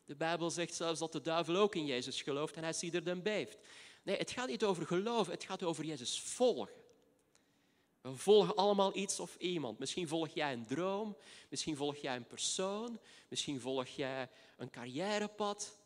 De 0.05 0.15
Bijbel 0.15 0.49
zegt 0.49 0.73
zelfs 0.73 0.99
dat 0.99 1.11
de 1.11 1.21
duivel 1.21 1.55
ook 1.55 1.75
in 1.75 1.85
Jezus 1.85 2.21
gelooft 2.21 2.55
en 2.55 2.63
hij 2.63 2.73
ziet 2.73 2.93
er 2.93 3.03
dan 3.03 3.21
beeft. 3.21 3.57
Nee, 4.03 4.17
het 4.17 4.31
gaat 4.31 4.47
niet 4.47 4.63
over 4.63 4.85
geloven, 4.85 5.33
het 5.33 5.43
gaat 5.43 5.63
over 5.63 5.85
Jezus 5.85 6.19
volgen. 6.21 6.83
We 8.01 8.15
volgen 8.15 8.55
allemaal 8.55 8.95
iets 8.95 9.19
of 9.19 9.35
iemand. 9.35 9.79
Misschien 9.79 10.07
volg 10.07 10.29
jij 10.33 10.53
een 10.53 10.65
droom, 10.65 11.17
misschien 11.49 11.75
volg 11.75 11.95
jij 11.95 12.15
een 12.15 12.27
persoon, 12.27 12.99
misschien 13.27 13.59
volg 13.59 13.87
jij 13.87 14.29
een 14.57 14.69
carrièrepad. 14.69 15.79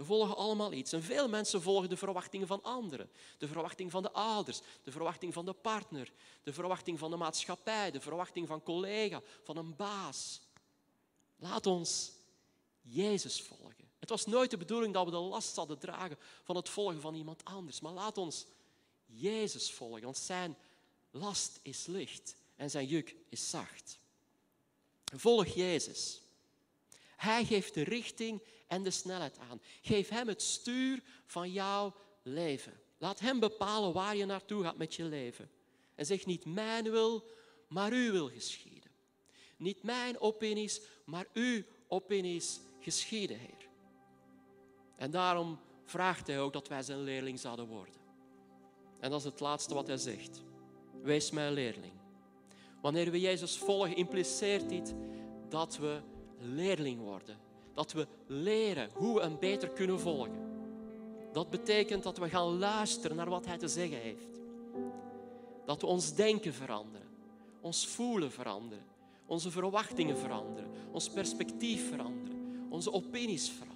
We 0.00 0.06
volgen 0.06 0.36
allemaal 0.36 0.72
iets. 0.72 0.92
En 0.92 1.02
veel 1.02 1.28
mensen 1.28 1.62
volgen 1.62 1.88
de 1.88 1.96
verwachtingen 1.96 2.46
van 2.46 2.62
anderen. 2.62 3.10
De 3.38 3.48
verwachting 3.48 3.90
van 3.90 4.02
de 4.02 4.10
ouders, 4.10 4.60
de 4.82 4.90
verwachting 4.90 5.32
van 5.32 5.44
de 5.44 5.52
partner, 5.52 6.12
de 6.42 6.52
verwachting 6.52 6.98
van 6.98 7.10
de 7.10 7.16
maatschappij, 7.16 7.90
de 7.90 8.00
verwachting 8.00 8.46
van 8.48 8.62
collega, 8.62 9.22
van 9.42 9.56
een 9.56 9.76
baas. 9.76 10.40
Laat 11.36 11.66
ons 11.66 12.12
Jezus 12.82 13.40
volgen. 13.42 13.90
Het 13.98 14.08
was 14.08 14.26
nooit 14.26 14.50
de 14.50 14.56
bedoeling 14.56 14.94
dat 14.94 15.04
we 15.04 15.10
de 15.10 15.16
last 15.16 15.54
zouden 15.54 15.78
dragen 15.78 16.18
van 16.42 16.56
het 16.56 16.68
volgen 16.68 17.00
van 17.00 17.14
iemand 17.14 17.44
anders. 17.44 17.80
Maar 17.80 17.92
laat 17.92 18.18
ons 18.18 18.46
Jezus 19.06 19.70
volgen, 19.70 20.02
want 20.02 20.18
zijn 20.18 20.56
last 21.10 21.58
is 21.62 21.86
licht 21.86 22.34
en 22.56 22.70
zijn 22.70 22.86
juk 22.86 23.14
is 23.28 23.50
zacht. 23.50 23.98
Volg 25.04 25.46
Jezus. 25.46 26.20
Hij 27.20 27.44
geeft 27.44 27.74
de 27.74 27.82
richting 27.82 28.42
en 28.66 28.82
de 28.82 28.90
snelheid 28.90 29.38
aan. 29.38 29.60
Geef 29.82 30.08
hem 30.08 30.28
het 30.28 30.42
stuur 30.42 31.02
van 31.26 31.52
jouw 31.52 31.94
leven. 32.22 32.80
Laat 32.98 33.20
hem 33.20 33.40
bepalen 33.40 33.92
waar 33.92 34.16
je 34.16 34.24
naartoe 34.24 34.62
gaat 34.62 34.76
met 34.76 34.94
je 34.94 35.04
leven. 35.04 35.50
En 35.94 36.06
zeg 36.06 36.26
niet 36.26 36.44
mijn 36.44 36.90
wil, 36.90 37.24
maar 37.68 37.92
uw 37.92 38.12
wil 38.12 38.28
geschieden. 38.28 38.90
Niet 39.56 39.82
mijn 39.82 40.20
opinies, 40.20 40.80
maar 41.04 41.26
uw 41.32 41.62
opinies 41.88 42.60
geschieden, 42.80 43.38
Heer. 43.38 43.68
En 44.96 45.10
daarom 45.10 45.58
vraagt 45.84 46.26
hij 46.26 46.40
ook 46.40 46.52
dat 46.52 46.68
wij 46.68 46.82
zijn 46.82 47.02
leerling 47.02 47.40
zouden 47.40 47.66
worden. 47.66 48.00
En 49.00 49.10
dat 49.10 49.18
is 49.18 49.26
het 49.26 49.40
laatste 49.40 49.74
wat 49.74 49.86
hij 49.86 49.96
zegt. 49.96 50.42
Wees 51.02 51.30
mijn 51.30 51.52
leerling. 51.52 51.92
Wanneer 52.80 53.10
we 53.10 53.20
Jezus 53.20 53.58
volgen, 53.58 53.96
impliceert 53.96 54.68
dit 54.68 54.94
dat 55.48 55.76
we 55.76 56.00
leerling 56.40 57.00
worden. 57.00 57.36
Dat 57.74 57.92
we 57.92 58.06
leren 58.26 58.90
hoe 58.92 59.14
we 59.14 59.20
hem 59.20 59.38
beter 59.38 59.68
kunnen 59.68 60.00
volgen. 60.00 60.48
Dat 61.32 61.50
betekent 61.50 62.02
dat 62.02 62.18
we 62.18 62.28
gaan 62.28 62.58
luisteren 62.58 63.16
naar 63.16 63.28
wat 63.30 63.46
hij 63.46 63.58
te 63.58 63.68
zeggen 63.68 63.98
heeft. 63.98 64.40
Dat 65.64 65.80
we 65.80 65.86
ons 65.86 66.14
denken 66.14 66.54
veranderen, 66.54 67.08
ons 67.60 67.86
voelen 67.86 68.30
veranderen, 68.30 68.84
onze 69.26 69.50
verwachtingen 69.50 70.16
veranderen, 70.16 70.70
ons 70.92 71.08
perspectief 71.08 71.88
veranderen, 71.88 72.66
onze 72.68 72.92
opinies 72.92 73.50
veranderen. 73.50 73.70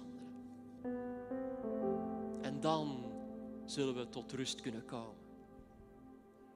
En 2.41 2.59
dan 2.59 3.03
zullen 3.65 3.95
we 3.95 4.09
tot 4.09 4.31
rust 4.31 4.61
kunnen 4.61 4.85
komen. 4.85 5.23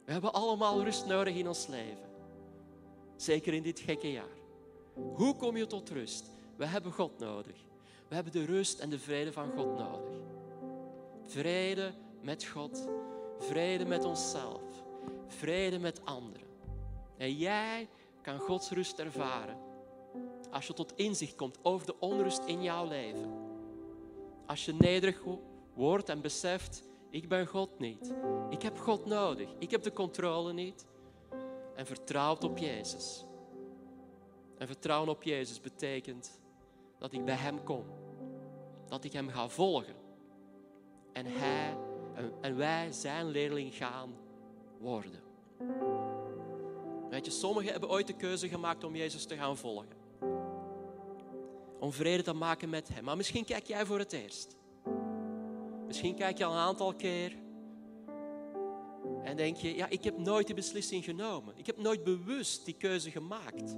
We 0.05 0.11
hebben 0.11 0.33
allemaal 0.33 0.83
rust 0.83 1.05
nodig 1.05 1.35
in 1.35 1.47
ons 1.47 1.67
leven. 1.67 2.09
Zeker 3.15 3.53
in 3.53 3.63
dit 3.63 3.79
gekke 3.79 4.11
jaar. 4.11 4.38
Hoe 5.13 5.35
kom 5.35 5.57
je 5.57 5.67
tot 5.67 5.89
rust? 5.89 6.29
We 6.55 6.65
hebben 6.65 6.91
God 6.91 7.19
nodig. 7.19 7.55
We 8.07 8.15
hebben 8.15 8.33
de 8.33 8.45
rust 8.45 8.79
en 8.79 8.89
de 8.89 8.99
vrede 8.99 9.31
van 9.31 9.51
God 9.51 9.77
nodig. 9.77 10.17
Vrede 11.23 11.91
met 12.21 12.45
God, 12.45 12.88
vrede 13.39 13.85
met 13.85 14.05
onszelf, 14.05 14.62
vrede 15.27 15.79
met 15.79 16.05
anderen. 16.05 16.47
En 17.17 17.33
jij 17.33 17.89
kan 18.21 18.39
Gods 18.39 18.69
rust 18.69 18.99
ervaren 18.99 19.57
als 20.51 20.67
je 20.67 20.73
tot 20.73 20.93
inzicht 20.95 21.35
komt 21.35 21.57
over 21.62 21.85
de 21.85 21.99
onrust 21.99 22.43
in 22.45 22.63
jouw 22.63 22.88
leven. 22.88 23.33
Als 24.45 24.65
je 24.65 24.73
nederig 24.73 25.23
wordt 25.73 26.09
en 26.09 26.21
beseft, 26.21 26.83
ik 27.09 27.29
ben 27.29 27.47
God 27.47 27.79
niet. 27.79 28.13
Ik 28.49 28.62
heb 28.62 28.79
God 28.79 29.05
nodig. 29.05 29.49
Ik 29.59 29.71
heb 29.71 29.83
de 29.83 29.93
controle 29.93 30.53
niet. 30.53 30.85
En 31.75 31.85
vertrouwt 31.85 32.43
op 32.43 32.57
Jezus. 32.57 33.25
En 34.59 34.67
vertrouwen 34.67 35.09
op 35.09 35.23
Jezus 35.23 35.61
betekent 35.61 36.39
dat 36.97 37.13
ik 37.13 37.25
bij 37.25 37.35
Hem 37.35 37.63
kom. 37.63 37.85
Dat 38.87 39.03
ik 39.03 39.13
Hem 39.13 39.29
ga 39.29 39.49
volgen. 39.49 39.95
En 41.13 41.25
Hij 41.25 41.77
en 42.41 42.57
wij 42.57 42.91
zijn 42.91 43.27
leerling 43.27 43.75
gaan 43.75 44.15
worden. 44.79 45.21
Weet 47.09 47.25
je, 47.25 47.31
sommigen 47.31 47.71
hebben 47.71 47.89
ooit 47.89 48.07
de 48.07 48.15
keuze 48.15 48.47
gemaakt 48.47 48.83
om 48.83 48.95
Jezus 48.95 49.25
te 49.25 49.35
gaan 49.35 49.57
volgen. 49.57 49.97
Om 51.79 51.91
vrede 51.91 52.23
te 52.23 52.33
maken 52.33 52.69
met 52.69 52.87
Hem. 52.87 53.03
Maar 53.03 53.17
misschien 53.17 53.45
kijk 53.45 53.65
jij 53.65 53.85
voor 53.85 53.99
het 53.99 54.13
eerst. 54.13 54.55
Misschien 55.87 56.15
kijk 56.15 56.37
je 56.37 56.45
al 56.45 56.51
een 56.51 56.57
aantal 56.57 56.93
keer 56.93 57.33
en 59.23 59.37
denk 59.37 59.57
je, 59.57 59.75
ja, 59.75 59.89
ik 59.89 60.03
heb 60.03 60.17
nooit 60.17 60.45
die 60.45 60.55
beslissing 60.55 61.03
genomen. 61.03 61.57
Ik 61.57 61.65
heb 61.65 61.77
nooit 61.77 62.03
bewust 62.03 62.65
die 62.65 62.73
keuze 62.73 63.11
gemaakt 63.11 63.75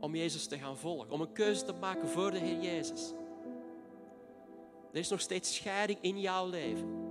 om 0.00 0.14
Jezus 0.14 0.46
te 0.46 0.58
gaan 0.58 0.76
volgen. 0.76 1.10
Om 1.10 1.20
een 1.20 1.32
keuze 1.32 1.64
te 1.64 1.72
maken 1.72 2.08
voor 2.08 2.30
de 2.30 2.38
Heer 2.38 2.60
Jezus. 2.60 3.12
Er 4.92 4.98
is 4.98 5.08
nog 5.08 5.20
steeds 5.20 5.54
scheiding 5.54 5.98
in 6.00 6.20
jouw 6.20 6.48
leven. 6.48 7.04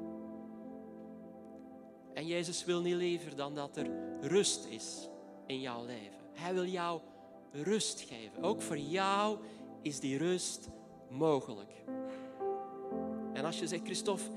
En 2.13 2.27
Jezus 2.27 2.65
wil 2.65 2.81
niet 2.81 2.95
liever 2.95 3.35
dan 3.35 3.55
dat 3.55 3.77
er 3.77 3.89
rust 4.21 4.65
is 4.65 5.09
in 5.45 5.61
jouw 5.61 5.85
leven. 5.85 6.19
Hij 6.33 6.53
wil 6.53 6.65
jou 6.65 7.01
rust 7.51 7.99
geven. 7.99 8.43
Ook 8.43 8.61
voor 8.61 8.77
jou 8.77 9.37
is 9.81 9.99
die 9.99 10.17
rust 10.17 10.69
mogelijk. 11.09 11.71
En 13.33 13.45
als 13.45 13.59
je 13.59 13.67
zegt, 13.67 13.83
Christophe, 13.83 14.29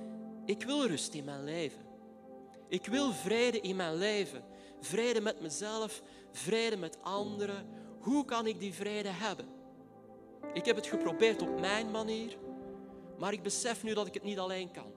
ik 0.44 0.62
wil 0.62 0.87
rust 0.87 1.14
in 1.14 1.24
mijn 1.24 1.44
leven. 1.44 1.80
Ik 2.68 2.87
wil 2.87 3.12
vrede 3.12 3.61
in 3.61 3.76
mijn 3.76 3.94
leven. 3.94 4.44
Vrede 4.80 5.20
met 5.20 5.40
mezelf, 5.40 6.02
vrede 6.32 6.76
met 6.76 6.98
anderen. 7.02 7.66
Hoe 7.98 8.24
kan 8.24 8.46
ik 8.46 8.61
die 8.61 8.74
vrede 8.74 9.08
hebben? 9.08 9.46
Ik 10.52 10.64
heb 10.64 10.76
het 10.76 10.87
geprobeerd 10.87 11.42
op 11.42 11.61
mijn 11.61 11.90
manier, 11.90 12.37
maar 13.18 13.32
ik 13.32 13.42
besef 13.42 13.82
nu 13.82 13.94
dat 13.94 14.06
ik 14.06 14.14
het 14.14 14.22
niet 14.22 14.38
alleen 14.38 14.70
kan. 14.70 14.92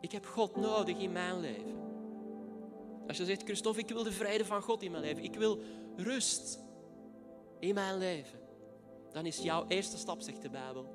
Ik 0.00 0.12
heb 0.12 0.26
God 0.26 0.56
nodig 0.56 0.98
in 0.98 1.12
mijn 1.12 1.40
leven. 1.40 1.74
Als 3.06 3.16
je 3.16 3.24
zegt, 3.24 3.42
Christophe, 3.42 3.80
ik 3.80 3.88
wil 3.88 4.02
de 4.02 4.12
vrede 4.12 4.44
van 4.44 4.62
God 4.62 4.82
in 4.82 4.90
mijn 4.90 5.02
leven. 5.02 5.24
Ik 5.24 5.34
wil 5.34 5.60
rust 5.96 6.58
in 7.58 7.74
mijn 7.74 7.98
leven. 7.98 8.38
Dan 9.12 9.26
is 9.26 9.38
jouw 9.38 9.64
eerste 9.68 9.98
stap, 9.98 10.20
zegt 10.20 10.42
de 10.42 10.50
Bijbel, 10.50 10.86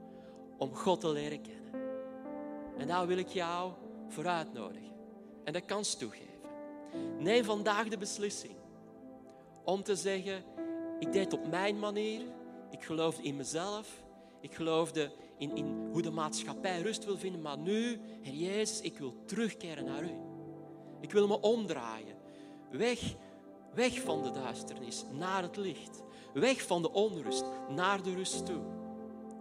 om 0.58 0.76
God 0.76 1.00
te 1.00 1.10
leren 1.10 1.42
kennen. 1.42 1.62
En 2.78 2.88
daar 2.88 3.08
wil 3.08 3.18
ik 3.18 3.30
jou 3.30 3.72
voor 4.08 4.28
uitnodigen 4.28 4.94
en 5.44 5.54
de 5.54 5.62
kans 5.62 5.96
toegeven. 5.96 6.30
Neem 7.20 7.44
vandaag 7.44 7.88
de 7.88 7.98
beslissing 7.98 8.56
om 9.64 9.84
te 9.84 9.96
zeggen, 9.96 10.44
ik 11.02 11.12
deed 11.12 11.24
het 11.24 11.34
op 11.34 11.48
mijn 11.48 11.80
manier, 11.80 12.22
ik 12.70 12.84
geloofde 12.84 13.24
in 13.24 13.36
mezelf, 13.36 14.04
ik 14.40 14.56
geloofde 14.56 15.12
in, 15.38 15.56
in 15.56 15.90
hoe 15.92 16.02
de 16.02 16.12
maatschappij 16.12 16.82
rust 16.82 17.06
wil 17.06 17.18
vinden, 17.18 17.42
maar 17.42 17.58
nu, 17.58 18.00
Heer 18.22 18.34
Jezus, 18.34 18.82
ik 18.82 18.98
wil 18.98 19.16
terugkeren 19.26 19.86
naar 19.86 20.04
U. 20.04 20.12
Ik 21.00 21.12
wil 21.12 21.28
me 21.28 21.40
omdraaien, 21.40 22.16
weg, 22.72 23.00
weg 23.74 24.02
van 24.02 24.24
de 24.24 24.32
duisternis, 24.32 25.06
naar 25.12 25.42
het 25.42 25.58
licht. 25.58 26.04
Weg 26.34 26.62
van 26.62 26.82
de 26.82 26.92
onrust, 26.92 27.44
naar 27.70 28.04
de 28.04 28.14
rust 28.14 28.46
toe. 28.46 28.62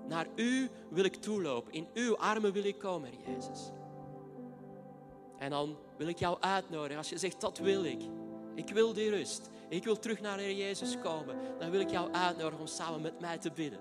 Naar 0.09 0.27
u 0.35 0.71
wil 0.91 1.05
ik 1.05 1.15
toelopen. 1.15 1.73
In 1.73 1.89
uw 1.95 2.17
armen 2.17 2.53
wil 2.53 2.65
ik 2.65 2.79
komen, 2.79 3.11
Jezus. 3.27 3.71
En 5.39 5.51
dan 5.51 5.77
wil 5.97 6.07
ik 6.07 6.19
jou 6.19 6.37
uitnodigen. 6.41 6.97
Als 6.97 7.09
je 7.09 7.19
zegt, 7.19 7.41
dat 7.41 7.59
wil 7.59 7.85
ik. 7.85 8.01
Ik 8.61 8.75
wil 8.75 8.93
die 8.93 9.11
rust. 9.11 9.51
Ik 9.69 9.85
wil 9.85 9.99
terug 9.99 10.21
naar 10.21 10.39
Heer 10.39 10.57
Jezus 10.57 10.99
komen. 10.99 11.37
Dan 11.59 11.71
wil 11.71 11.81
ik 11.81 11.91
jou 11.91 12.13
uitnodigen 12.13 12.61
om 12.61 12.67
samen 12.67 13.01
met 13.01 13.21
mij 13.21 13.39
te 13.39 13.51
bidden. 13.51 13.81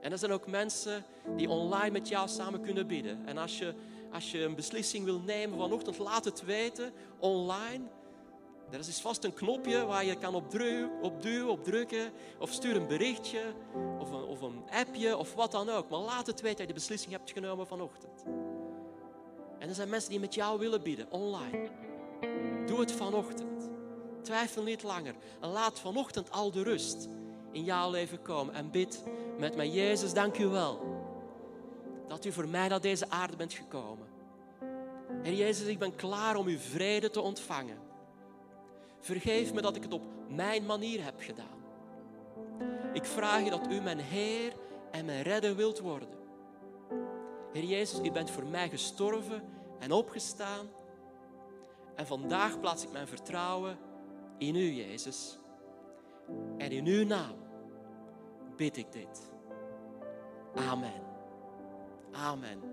En 0.00 0.12
er 0.12 0.18
zijn 0.18 0.32
ook 0.32 0.46
mensen 0.46 1.04
die 1.36 1.48
online 1.48 1.90
met 1.90 2.08
jou 2.08 2.28
samen 2.28 2.60
kunnen 2.60 2.86
bidden. 2.86 3.26
En 3.26 3.38
als 3.38 3.58
je, 3.58 3.74
als 4.12 4.30
je 4.30 4.42
een 4.42 4.54
beslissing 4.54 5.04
wil 5.04 5.20
nemen 5.20 5.58
vanochtend, 5.58 5.98
laat 5.98 6.24
het 6.24 6.44
weten 6.44 6.92
online. 7.18 7.84
Er 8.70 8.78
is 8.78 9.00
vast 9.00 9.24
een 9.24 9.34
knopje 9.34 9.84
waar 9.84 10.04
je 10.04 10.18
kan 10.18 10.34
op, 10.34 10.50
duwen, 10.50 11.48
op 11.48 11.64
drukken. 11.64 12.12
Of 12.38 12.52
stuur 12.52 12.76
een 12.76 12.86
berichtje. 12.86 13.40
Of 13.98 14.10
een, 14.10 14.24
of 14.24 14.40
een 14.40 14.62
appje. 14.70 15.16
Of 15.16 15.34
wat 15.34 15.52
dan 15.52 15.68
ook. 15.68 15.88
Maar 15.88 16.00
laat 16.00 16.26
het 16.26 16.40
weten 16.40 16.58
dat 16.58 16.66
je 16.66 16.66
de 16.66 16.80
beslissing 16.80 17.12
hebt 17.12 17.30
genomen 17.30 17.66
vanochtend. 17.66 18.24
En 19.58 19.68
er 19.68 19.74
zijn 19.74 19.88
mensen 19.88 20.10
die 20.10 20.20
met 20.20 20.34
jou 20.34 20.58
willen 20.58 20.82
bidden. 20.82 21.10
Online. 21.10 21.70
Doe 22.66 22.80
het 22.80 22.92
vanochtend. 22.92 23.71
Twijfel 24.22 24.62
niet 24.62 24.82
langer. 24.82 25.14
En 25.40 25.48
laat 25.48 25.78
vanochtend 25.78 26.30
al 26.30 26.50
de 26.50 26.62
rust 26.62 27.08
in 27.52 27.64
jouw 27.64 27.90
leven 27.90 28.22
komen. 28.22 28.54
En 28.54 28.70
bid 28.70 29.02
met 29.38 29.56
mij. 29.56 29.68
Jezus, 29.68 30.12
dank 30.12 30.38
u 30.38 30.46
wel. 30.46 31.00
Dat 32.08 32.24
u 32.24 32.32
voor 32.32 32.48
mij 32.48 32.68
naar 32.68 32.80
deze 32.80 33.10
aarde 33.10 33.36
bent 33.36 33.52
gekomen. 33.52 34.06
Heer 35.22 35.34
Jezus, 35.34 35.66
ik 35.66 35.78
ben 35.78 35.94
klaar 35.94 36.36
om 36.36 36.46
uw 36.46 36.58
vrede 36.58 37.10
te 37.10 37.20
ontvangen. 37.20 37.78
Vergeef 39.00 39.52
me 39.52 39.60
dat 39.60 39.76
ik 39.76 39.82
het 39.82 39.92
op 39.92 40.02
mijn 40.28 40.66
manier 40.66 41.04
heb 41.04 41.14
gedaan. 41.18 41.60
Ik 42.92 43.04
vraag 43.04 43.44
je 43.44 43.50
dat 43.50 43.70
u 43.70 43.80
mijn 43.80 44.00
Heer 44.00 44.52
en 44.90 45.04
mijn 45.04 45.22
redder 45.22 45.56
wilt 45.56 45.78
worden. 45.78 46.08
Heer 47.52 47.64
Jezus, 47.64 48.00
u 48.00 48.10
bent 48.10 48.30
voor 48.30 48.46
mij 48.46 48.68
gestorven 48.68 49.42
en 49.78 49.92
opgestaan. 49.92 50.68
En 51.94 52.06
vandaag 52.06 52.60
plaats 52.60 52.82
ik 52.82 52.92
mijn 52.92 53.08
vertrouwen 53.08 53.78
in 54.48 54.54
u, 54.54 54.72
Jezus. 54.72 55.38
En 56.58 56.70
in 56.70 56.86
uw 56.86 57.04
naam 57.04 57.36
bid 58.56 58.76
ik 58.76 58.92
dit. 58.92 59.32
Amen. 60.54 61.02
Amen. 62.12 62.71